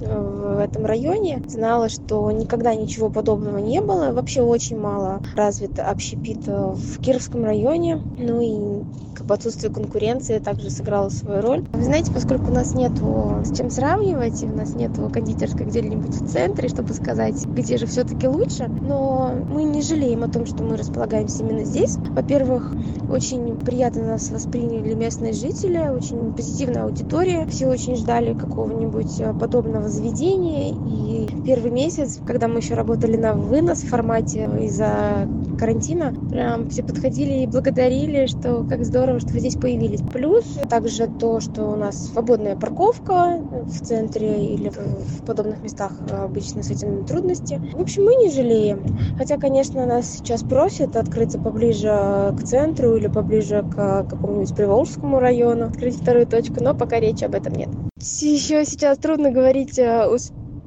в 0.00 0.31
этом 0.62 0.86
районе, 0.86 1.42
знала, 1.46 1.88
что 1.88 2.30
никогда 2.30 2.74
ничего 2.74 3.10
подобного 3.10 3.58
не 3.58 3.80
было. 3.80 4.12
Вообще 4.12 4.42
очень 4.42 4.78
мало 4.78 5.22
развит 5.34 5.78
общепит 5.78 6.46
в 6.46 6.78
Кировском 7.00 7.44
районе. 7.44 8.04
Ну 8.16 8.40
и 8.40 8.81
как 9.14 9.26
бы 9.26 9.34
отсутствие 9.34 9.72
конкуренции 9.72 10.38
также 10.38 10.70
сыграло 10.70 11.08
свою 11.08 11.42
роль. 11.42 11.64
Вы 11.72 11.84
знаете, 11.84 12.12
поскольку 12.12 12.50
у 12.50 12.54
нас 12.54 12.74
нет 12.74 12.92
с 12.92 13.56
чем 13.56 13.70
сравнивать, 13.70 14.42
у 14.42 14.48
нас 14.48 14.74
нет 14.74 14.92
кондитерской 15.12 15.66
где-нибудь 15.66 16.14
в 16.14 16.28
центре, 16.28 16.68
чтобы 16.68 16.92
сказать, 16.92 17.44
где 17.46 17.76
же 17.76 17.86
все-таки 17.86 18.26
лучше, 18.26 18.68
но 18.68 19.32
мы 19.48 19.64
не 19.64 19.82
жалеем 19.82 20.24
о 20.24 20.28
том, 20.28 20.46
что 20.46 20.62
мы 20.64 20.76
располагаемся 20.76 21.44
именно 21.44 21.64
здесь. 21.64 21.96
Во-первых, 21.96 22.74
очень 23.08 23.56
приятно 23.56 24.04
нас 24.04 24.30
восприняли 24.30 24.94
местные 24.94 25.32
жители, 25.32 25.78
очень 25.88 26.32
позитивная 26.32 26.84
аудитория. 26.84 27.46
Все 27.46 27.68
очень 27.68 27.96
ждали 27.96 28.34
какого-нибудь 28.34 29.20
э, 29.20 29.34
подобного 29.34 29.88
заведения. 29.88 30.72
И 30.72 31.28
первый 31.44 31.70
месяц, 31.70 32.18
когда 32.26 32.48
мы 32.48 32.58
еще 32.58 32.74
работали 32.74 33.16
на 33.16 33.34
вынос 33.34 33.82
в 33.82 33.88
формате 33.88 34.48
из-за 34.62 35.28
карантина, 35.62 36.12
прям 36.28 36.68
все 36.70 36.82
подходили 36.82 37.44
и 37.44 37.46
благодарили, 37.46 38.26
что 38.26 38.64
как 38.68 38.84
здорово, 38.84 39.20
что 39.20 39.28
вы 39.28 39.38
здесь 39.38 39.54
появились. 39.54 40.00
Плюс 40.12 40.44
также 40.68 41.06
то, 41.06 41.38
что 41.38 41.66
у 41.66 41.76
нас 41.76 42.08
свободная 42.08 42.56
парковка 42.56 43.40
в 43.66 43.80
центре 43.80 44.44
или 44.44 44.70
в 44.70 45.24
подобных 45.24 45.62
местах 45.62 45.92
обычно 46.10 46.64
с 46.64 46.70
этим 46.72 47.04
трудности. 47.04 47.60
В 47.74 47.80
общем, 47.80 48.06
мы 48.06 48.16
не 48.16 48.32
жалеем. 48.32 48.82
Хотя, 49.16 49.36
конечно, 49.38 49.86
нас 49.86 50.10
сейчас 50.10 50.42
просят 50.42 50.96
открыться 50.96 51.38
поближе 51.38 52.34
к 52.36 52.42
центру 52.42 52.96
или 52.96 53.06
поближе 53.06 53.62
к 53.62 54.02
какому-нибудь 54.10 54.56
Приволжскому 54.56 55.20
району, 55.20 55.66
открыть 55.66 55.94
вторую 55.94 56.26
точку, 56.26 56.56
но 56.60 56.74
пока 56.74 56.98
речи 56.98 57.22
об 57.22 57.36
этом 57.36 57.52
нет. 57.52 57.68
Еще 58.00 58.64
сейчас 58.64 58.98
трудно 58.98 59.30
говорить, 59.30 59.78
э, 59.78 60.08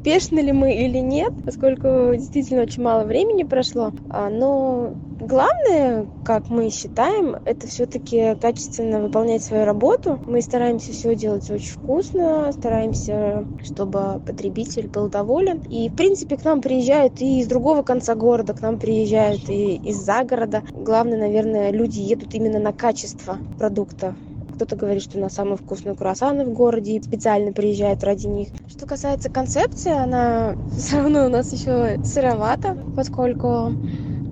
успешны 0.05 0.39
ли 0.39 0.51
мы 0.51 0.75
или 0.75 0.99
нет, 0.99 1.33
поскольку 1.43 2.13
действительно 2.15 2.61
очень 2.61 2.83
мало 2.83 3.05
времени 3.05 3.43
прошло. 3.43 3.91
А, 4.11 4.29
но 4.29 4.93
главное, 5.19 6.05
как 6.23 6.47
мы 6.49 6.69
считаем, 6.69 7.37
это 7.43 7.65
все-таки 7.65 8.35
качественно 8.39 9.01
выполнять 9.01 9.43
свою 9.43 9.65
работу. 9.65 10.19
Мы 10.27 10.41
стараемся 10.41 10.91
все 10.91 11.15
делать 11.15 11.49
очень 11.49 11.73
вкусно, 11.73 12.51
стараемся, 12.51 13.47
чтобы 13.63 14.21
потребитель 14.23 14.87
был 14.87 15.09
доволен. 15.09 15.57
И, 15.69 15.89
в 15.89 15.95
принципе, 15.95 16.37
к 16.37 16.45
нам 16.45 16.61
приезжают 16.61 17.19
и 17.21 17.39
из 17.39 17.47
другого 17.47 17.81
конца 17.81 18.13
города, 18.13 18.53
к 18.53 18.61
нам 18.61 18.77
приезжают 18.77 19.49
и 19.49 19.77
из-за 19.77 20.23
города. 20.23 20.61
Главное, 20.71 21.17
наверное, 21.17 21.71
люди 21.71 21.99
едут 21.99 22.35
именно 22.35 22.59
на 22.59 22.73
качество 22.73 23.39
продукта 23.57 24.15
кто-то 24.55 24.77
говорит, 24.77 25.03
что 25.03 25.17
у 25.17 25.21
нас 25.21 25.33
самые 25.33 25.57
вкусные 25.57 25.95
круассаны 25.95 26.45
в 26.45 26.53
городе 26.53 26.93
и 26.93 27.01
специально 27.01 27.51
приезжает 27.51 28.03
ради 28.03 28.27
них. 28.27 28.49
Что 28.77 28.87
касается 28.87 29.29
концепции, 29.29 29.91
она 29.93 30.57
все 30.67 30.97
равно 30.97 31.25
у 31.25 31.29
нас 31.29 31.53
еще 31.53 31.97
сыровата, 32.03 32.75
поскольку 32.93 33.77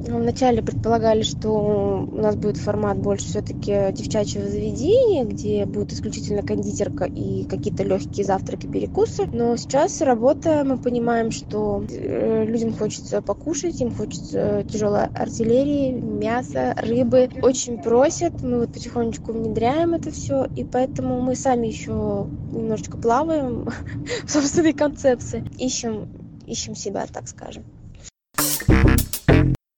Вначале 0.05 0.61
предполагали, 0.61 1.21
что 1.21 2.07
у 2.11 2.17
нас 2.17 2.35
будет 2.35 2.57
формат 2.57 2.97
больше 2.97 3.25
все-таки 3.25 3.93
девчачьего 3.93 4.49
заведения, 4.49 5.23
где 5.23 5.65
будет 5.65 5.93
исключительно 5.93 6.41
кондитерка 6.41 7.05
и 7.05 7.45
какие-то 7.45 7.83
легкие 7.83 8.25
завтраки, 8.25 8.67
перекусы. 8.67 9.27
Но 9.31 9.55
сейчас 9.55 10.01
работая, 10.01 10.65
мы 10.65 10.77
понимаем, 10.77 11.31
что 11.31 11.85
э, 11.89 12.43
людям 12.45 12.73
хочется 12.73 13.21
покушать, 13.21 13.79
им 13.79 13.95
хочется 13.95 14.65
тяжелой 14.69 15.05
артиллерии, 15.05 15.93
мяса, 15.93 16.75
рыбы. 16.77 17.29
Очень 17.41 17.81
просят, 17.81 18.43
мы 18.43 18.59
вот 18.59 18.73
потихонечку 18.73 19.31
внедряем 19.31 19.93
это 19.93 20.11
все, 20.11 20.47
и 20.53 20.65
поэтому 20.65 21.21
мы 21.21 21.35
сами 21.35 21.67
еще 21.67 22.27
немножечко 22.51 22.97
плаваем 22.97 23.69
в 24.25 24.29
собственной 24.29 24.73
концепции, 24.73 25.45
ищем, 25.57 26.09
ищем 26.45 26.75
себя, 26.75 27.05
так 27.11 27.29
скажем. 27.29 27.63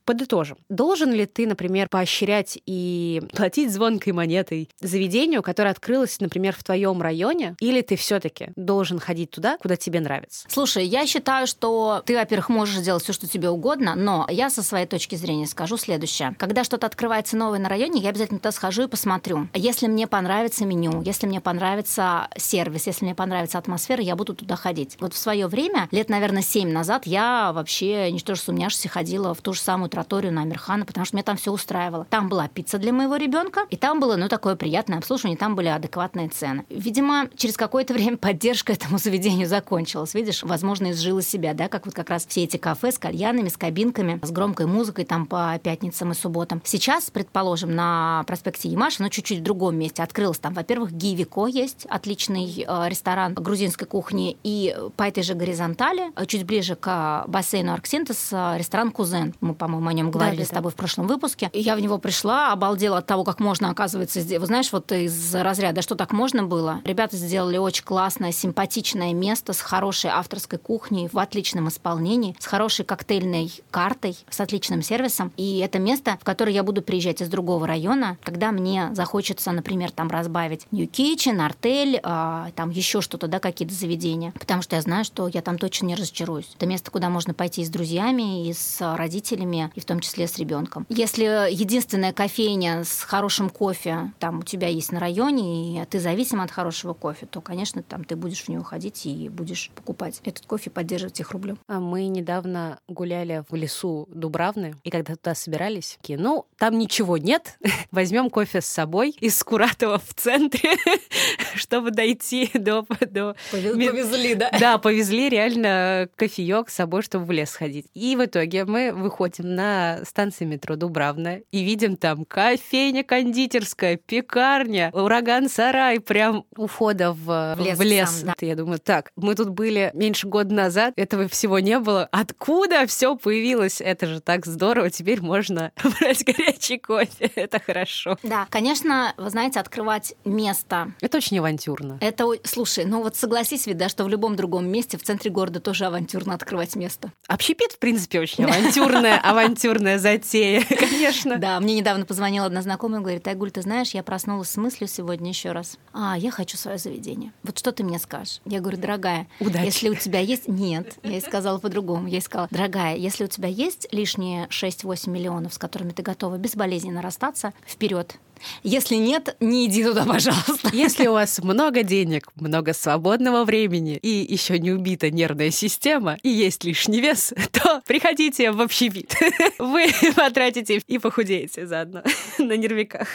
Подытожим. 0.05 0.57
Должен 0.69 1.11
ли 1.11 1.25
ты, 1.25 1.47
например, 1.47 1.89
поощрять 1.89 2.59
и 2.65 3.21
платить 3.33 3.71
звонкой 3.71 4.13
монетой 4.13 4.69
заведению, 4.79 5.41
которое 5.43 5.71
открылось, 5.71 6.19
например, 6.19 6.55
в 6.55 6.63
твоем 6.63 7.01
районе, 7.01 7.55
или 7.59 7.81
ты 7.81 7.95
все-таки 7.95 8.49
должен 8.55 8.99
ходить 8.99 9.31
туда, 9.31 9.57
куда 9.57 9.75
тебе 9.75 9.99
нравится? 9.99 10.47
Слушай, 10.49 10.85
я 10.85 11.05
считаю, 11.05 11.47
что 11.47 12.03
ты, 12.05 12.15
во-первых, 12.15 12.49
можешь 12.49 12.83
делать 12.83 13.03
все, 13.03 13.13
что 13.13 13.27
тебе 13.27 13.49
угодно, 13.49 13.95
но 13.95 14.27
я 14.29 14.49
со 14.49 14.63
своей 14.63 14.85
точки 14.85 15.15
зрения 15.15 15.47
скажу 15.47 15.77
следующее. 15.77 16.35
Когда 16.37 16.63
что-то 16.63 16.87
открывается 16.87 17.35
новое 17.35 17.59
на 17.59 17.69
районе, 17.69 18.01
я 18.01 18.09
обязательно 18.09 18.39
туда 18.39 18.51
схожу 18.51 18.83
и 18.83 18.87
посмотрю. 18.87 19.47
Если 19.53 19.87
мне 19.87 20.07
понравится 20.07 20.65
меню, 20.65 21.01
если 21.01 21.27
мне 21.27 21.41
понравится 21.41 22.27
сервис, 22.37 22.87
если 22.87 23.05
мне 23.05 23.15
понравится 23.15 23.57
атмосфера, 23.57 24.01
я 24.01 24.15
буду 24.15 24.35
туда 24.35 24.55
ходить. 24.55 24.97
Вот 24.99 25.13
в 25.13 25.17
свое 25.17 25.47
время, 25.47 25.87
лет, 25.91 26.09
наверное, 26.09 26.41
7 26.41 26.69
назад, 26.69 27.05
я 27.05 27.51
вообще, 27.53 28.11
не 28.11 28.19
что 28.19 28.35
же 28.35 28.41
сумняшься, 28.41 28.89
ходила 28.89 29.33
в 29.33 29.41
ту 29.41 29.53
же 29.53 29.59
самую 29.59 29.89
троторию 29.95 30.33
на 30.33 30.41
Амирхана, 30.41 30.85
потому 30.85 31.05
что 31.05 31.15
мне 31.15 31.23
там 31.23 31.37
все 31.37 31.53
устраивало. 31.53 32.05
Там 32.09 32.27
была 32.27 32.49
пицца 32.49 32.77
для 32.77 32.91
моего 32.91 33.15
ребенка, 33.15 33.61
и 33.69 33.77
там 33.77 34.01
было, 34.01 34.17
ну, 34.17 34.27
такое 34.27 34.57
приятное 34.57 34.97
обслуживание, 34.97 35.37
там 35.37 35.55
были 35.55 35.67
адекватные 35.67 36.27
цены. 36.27 36.65
Видимо, 36.69 37.29
через 37.37 37.55
какое-то 37.55 37.93
время 37.93 38.17
поддержка 38.25 38.73
этому 38.73 38.97
заведению 38.97 39.47
закончилась. 39.47 40.13
Видишь, 40.13 40.43
возможно, 40.43 40.91
изжила 40.91 41.21
себя, 41.21 41.53
да, 41.53 41.69
как 41.69 41.85
вот 41.85 41.95
как 41.95 42.09
раз 42.09 42.25
все 42.25 42.43
эти 42.43 42.57
кафе 42.57 42.91
с 42.91 42.99
кальянами, 42.99 43.47
с 43.47 43.55
кабинками, 43.55 44.19
с 44.21 44.31
громкой 44.31 44.65
музыкой 44.65 45.05
там 45.05 45.25
по 45.25 45.57
пятницам 45.63 46.11
и 46.11 46.13
субботам. 46.13 46.61
Сейчас, 46.65 47.09
предположим, 47.09 47.73
на 47.73 48.23
проспекте 48.27 48.67
Ямаша, 48.67 49.01
но 49.01 49.09
чуть-чуть 49.09 49.39
в 49.39 49.43
другом 49.43 49.77
месте 49.77 50.03
открылось 50.03 50.39
там, 50.39 50.53
во-первых, 50.53 50.91
Гивико 50.91 51.47
есть, 51.47 51.85
отличный 51.89 52.65
э, 52.67 52.89
ресторан 52.89 53.33
грузинской 53.33 53.87
кухни, 53.87 54.37
и 54.43 54.75
по 54.97 55.03
этой 55.03 55.23
же 55.23 55.35
горизонтали, 55.35 56.11
э, 56.15 56.25
чуть 56.25 56.43
ближе 56.45 56.75
к 56.75 57.23
бассейну 57.27 57.73
Арксинтес, 57.73 58.29
э, 58.33 58.55
ресторан 58.57 58.91
Кузен. 58.91 59.33
Мы, 59.41 59.53
по-моему, 59.53 59.84
о 59.87 59.93
нем 59.93 60.11
говорили 60.11 60.37
да, 60.37 60.43
да, 60.43 60.47
с 60.47 60.49
тобой 60.49 60.71
да. 60.71 60.73
в 60.73 60.75
прошлом 60.75 61.07
выпуске. 61.07 61.49
И 61.53 61.61
я 61.61 61.75
в 61.75 61.79
него 61.79 61.97
пришла, 61.97 62.51
обалдела 62.51 62.99
от 62.99 63.05
того, 63.05 63.23
как 63.23 63.39
можно, 63.39 63.69
оказывается, 63.69 64.21
сделать. 64.21 64.41
Вы 64.41 64.47
знаешь, 64.47 64.71
вот 64.71 64.91
из 64.91 65.33
разряда, 65.33 65.81
что 65.81 65.95
так 65.95 66.11
можно 66.11 66.43
было. 66.43 66.81
Ребята 66.83 67.17
сделали 67.17 67.57
очень 67.57 67.83
классное, 67.83 68.31
симпатичное 68.31 69.13
место 69.13 69.53
с 69.53 69.61
хорошей 69.61 70.11
авторской 70.11 70.59
кухней, 70.59 71.09
в 71.11 71.17
отличном 71.19 71.69
исполнении, 71.69 72.35
с 72.39 72.45
хорошей 72.45 72.85
коктейльной 72.85 73.51
картой, 73.71 74.17
с 74.29 74.39
отличным 74.39 74.81
сервисом. 74.81 75.31
И 75.37 75.59
это 75.59 75.79
место, 75.79 76.17
в 76.21 76.23
которое 76.23 76.51
я 76.51 76.63
буду 76.63 76.81
приезжать 76.81 77.21
из 77.21 77.29
другого 77.29 77.67
района, 77.67 78.17
когда 78.23 78.51
мне 78.51 78.89
захочется, 78.93 79.51
например, 79.51 79.91
там 79.91 80.09
разбавить 80.09 80.67
New 80.71 80.87
Kitchen, 80.87 81.39
Артель, 81.39 81.99
а, 82.03 82.49
там 82.55 82.69
еще 82.69 83.01
что-то, 83.01 83.27
да, 83.27 83.39
какие-то 83.39 83.73
заведения. 83.73 84.31
Потому 84.39 84.61
что 84.61 84.75
я 84.75 84.81
знаю, 84.81 85.05
что 85.05 85.27
я 85.27 85.41
там 85.41 85.57
точно 85.57 85.87
не 85.87 85.95
разочаруюсь. 85.95 86.49
Это 86.55 86.65
место, 86.65 86.91
куда 86.91 87.09
можно 87.09 87.33
пойти 87.33 87.61
и 87.61 87.65
с 87.65 87.69
друзьями, 87.69 88.47
и 88.47 88.53
с 88.53 88.95
родителями, 88.95 89.71
и 89.75 89.79
в 89.79 89.85
том 89.85 89.99
числе 89.99 90.27
с 90.27 90.37
ребенком. 90.37 90.85
Если 90.89 91.25
единственная 91.51 92.13
кофейня 92.13 92.83
с 92.83 93.01
хорошим 93.01 93.49
кофе 93.49 94.11
там 94.19 94.39
у 94.39 94.43
тебя 94.43 94.67
есть 94.67 94.91
на 94.91 94.99
районе, 94.99 95.81
и 95.81 95.85
ты 95.85 95.99
зависим 95.99 96.41
от 96.41 96.51
хорошего 96.51 96.93
кофе, 96.93 97.25
то, 97.25 97.41
конечно, 97.41 97.83
там 97.83 98.03
ты 98.03 98.15
будешь 98.15 98.43
в 98.43 98.49
нее 98.49 98.63
ходить 98.63 99.05
и 99.05 99.29
будешь 99.29 99.69
покупать 99.75 100.21
этот 100.23 100.45
кофе 100.45 100.69
и 100.69 100.73
поддерживать 100.73 101.19
их 101.19 101.31
рублем. 101.31 101.57
А 101.67 101.79
мы 101.79 102.07
недавно 102.07 102.79
гуляли 102.87 103.43
в 103.49 103.55
лесу 103.55 104.07
Дубравны, 104.11 104.75
и 104.83 104.89
когда 104.89 105.15
туда 105.15 105.35
собирались, 105.35 105.97
такие, 106.01 106.17
ну, 106.17 106.45
там 106.57 106.77
ничего 106.77 107.17
нет, 107.17 107.57
возьмем 107.91 108.29
кофе 108.29 108.61
с 108.61 108.65
собой 108.65 109.11
из 109.19 109.37
Скуратова 109.37 109.99
в 109.99 110.13
центре, 110.13 110.71
чтобы 111.55 111.91
дойти 111.91 112.49
до... 112.53 112.85
до... 113.01 113.35
Повезли, 113.51 114.35
да? 114.35 114.51
Да, 114.59 114.77
повезли 114.77 115.29
реально 115.29 116.09
кофеек 116.15 116.69
с 116.69 116.75
собой, 116.75 117.01
чтобы 117.01 117.25
в 117.25 117.31
лес 117.31 117.53
ходить. 117.53 117.87
И 117.93 118.15
в 118.15 118.25
итоге 118.25 118.65
мы 118.65 118.91
выходим 118.91 119.53
на 119.53 119.64
станции 120.05 120.45
метро 120.45 120.75
Дубравна 120.75 121.39
и 121.51 121.63
видим 121.63 121.97
там 121.97 122.25
кофейня 122.25 123.03
кондитерская, 123.03 123.97
пекарня, 123.97 124.89
ураган-сарай 124.93 125.99
прям 125.99 126.45
у 126.55 126.67
входа 126.67 127.11
в, 127.11 127.55
в 127.57 127.59
лес. 127.59 127.77
В 127.77 127.81
лес. 127.81 128.09
Сам, 128.09 128.33
да. 128.39 128.45
Я 128.45 128.55
думаю, 128.55 128.79
так, 128.79 129.11
мы 129.15 129.35
тут 129.35 129.49
были 129.49 129.91
меньше 129.93 130.27
года 130.27 130.53
назад, 130.53 130.93
этого 130.97 131.27
всего 131.27 131.59
не 131.59 131.79
было. 131.79 132.07
Откуда 132.11 132.85
все 132.87 133.15
появилось? 133.15 133.81
Это 133.81 134.07
же 134.07 134.19
так 134.21 134.45
здорово, 134.45 134.89
теперь 134.89 135.21
можно 135.21 135.71
брать 135.99 136.23
горячий 136.23 136.77
кофе. 136.77 137.31
Это 137.35 137.59
хорошо. 137.59 138.17
Да, 138.23 138.47
конечно, 138.49 139.13
вы 139.17 139.29
знаете, 139.29 139.59
открывать 139.59 140.13
место. 140.25 140.91
Это 141.01 141.17
очень 141.17 141.39
авантюрно. 141.39 141.97
Это, 142.01 142.25
слушай, 142.43 142.85
ну 142.85 143.01
вот 143.01 143.15
согласись 143.15 143.67
ведь, 143.67 143.77
да, 143.77 143.89
что 143.89 144.03
в 144.03 144.09
любом 144.09 144.35
другом 144.35 144.67
месте 144.67 144.97
в 144.97 145.03
центре 145.03 145.31
города 145.31 145.59
тоже 145.59 145.85
авантюрно 145.85 146.33
открывать 146.33 146.75
место. 146.75 147.11
Общепит, 147.27 147.73
в 147.73 147.79
принципе, 147.79 148.19
очень 148.19 148.45
авантюрная, 148.45 149.19
авантюрная 149.55 149.97
затея, 149.99 150.63
конечно. 150.79 151.37
Да, 151.37 151.59
мне 151.59 151.75
недавно 151.75 152.05
позвонила 152.05 152.45
одна 152.45 152.61
знакомая 152.61 153.01
говорит, 153.01 153.27
Айгуль, 153.27 153.51
ты 153.51 153.61
знаешь, 153.61 153.91
я 153.91 154.03
проснулась 154.03 154.49
с 154.49 154.57
мыслью 154.57 154.87
сегодня 154.87 155.29
еще 155.29 155.51
раз. 155.51 155.77
А, 155.93 156.17
я 156.17 156.31
хочу 156.31 156.57
свое 156.57 156.77
заведение. 156.77 157.31
Вот 157.43 157.57
что 157.57 157.71
ты 157.71 157.83
мне 157.83 157.99
скажешь? 157.99 158.41
Я 158.45 158.59
говорю, 158.59 158.77
дорогая, 158.77 159.27
Удачи. 159.39 159.65
если 159.65 159.89
у 159.89 159.95
тебя 159.95 160.19
есть... 160.19 160.47
Нет, 160.47 160.97
я 161.03 161.11
ей 161.11 161.21
сказала 161.21 161.59
по-другому. 161.59 162.07
Я 162.07 162.15
ей 162.15 162.21
сказала, 162.21 162.47
дорогая, 162.51 162.95
если 162.97 163.23
у 163.23 163.27
тебя 163.27 163.47
есть 163.47 163.87
лишние 163.91 164.47
6-8 164.47 165.09
миллионов, 165.09 165.53
с 165.53 165.57
которыми 165.57 165.91
ты 165.91 166.03
готова 166.03 166.37
безболезненно 166.37 167.01
расстаться, 167.01 167.53
вперед, 167.65 168.17
если 168.63 168.95
нет, 168.95 169.35
не 169.39 169.65
иди 169.65 169.83
туда, 169.83 170.05
пожалуйста. 170.05 170.69
Если 170.73 171.07
у 171.07 171.13
вас 171.13 171.39
много 171.39 171.83
денег, 171.83 172.29
много 172.35 172.73
свободного 172.73 173.43
времени 173.43 173.97
и 174.01 174.25
еще 174.31 174.59
не 174.59 174.71
убита 174.71 175.11
нервная 175.11 175.51
система 175.51 176.17
и 176.23 176.29
есть 176.29 176.63
лишний 176.63 177.01
вес, 177.01 177.33
то 177.51 177.81
приходите 177.85 178.51
в 178.51 178.61
общепит. 178.61 179.15
Вы 179.59 179.87
потратите 180.15 180.81
и 180.87 180.97
похудеете 180.97 181.65
заодно 181.67 182.03
на 182.37 182.57
нервиках. 182.57 183.07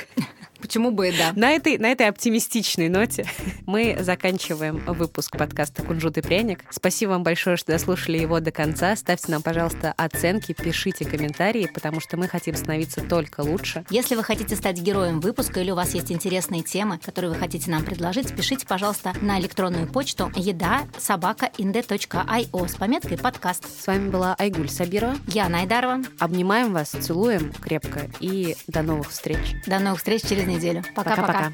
Почему 0.61 0.91
бы 0.91 1.09
и 1.09 1.17
да. 1.17 1.33
На 1.35 1.53
этой, 1.53 1.79
на 1.79 1.91
этой 1.91 2.09
оптимистичной 2.09 2.89
ноте 2.89 3.27
мы 3.67 3.97
заканчиваем 4.01 4.79
выпуск 4.87 5.37
подкаста 5.37 5.83
«Кунжут 5.83 6.19
и 6.19 6.21
пряник». 6.21 6.65
Спасибо 6.71 7.11
вам 7.11 7.23
большое, 7.23 7.57
что 7.57 7.73
дослушали 7.73 8.19
его 8.19 8.41
до 8.41 8.51
конца. 8.51 8.95
Ставьте 8.97 9.31
нам, 9.33 9.43
пожалуйста, 9.43 9.95
оценки, 9.97 10.53
пишите 10.53 11.05
комментарии, 11.05 11.71
потому 11.73 12.01
что 12.01 12.17
мы 12.17 12.29
хотим 12.29 12.55
становиться 12.57 13.01
только 13.01 13.41
лучше. 13.41 13.85
Если 13.91 14.15
вы 14.15 14.23
хотите 14.23 14.57
стать 14.57 14.79
героем 14.81 15.21
выпуска 15.21 15.61
или 15.61 15.71
у 15.71 15.75
вас 15.75 15.95
есть 15.95 16.13
интересные 16.13 16.63
темы, 16.63 16.99
которые 16.99 17.33
вы 17.33 17.39
хотите 17.39 17.71
нам 17.71 17.85
предложить, 17.85 18.35
пишите, 18.35 18.67
пожалуйста, 18.67 19.15
на 19.21 19.41
электронную 19.41 19.87
почту 19.87 20.31
еда 20.37 20.83
собака 20.99 21.51
inde.io 21.59 22.69
с 22.69 22.75
пометкой 22.75 23.19
«Подкаст». 23.19 23.65
С 23.81 23.87
вами 23.87 24.11
была 24.11 24.35
Айгуль 24.39 24.69
Сабирова. 24.69 25.17
Я 25.29 25.49
Найдарова. 25.49 26.03
Обнимаем 26.19 26.73
вас, 26.73 26.91
целуем 26.91 27.53
крепко 27.53 28.11
и 28.21 28.57
до 28.67 28.83
новых 28.83 29.11
встреч. 29.11 29.39
До 29.67 29.79
новых 29.79 29.99
встреч 29.99 30.23
через 30.23 30.47
неделю. 30.51 30.83
Пока-пока. 30.95 31.53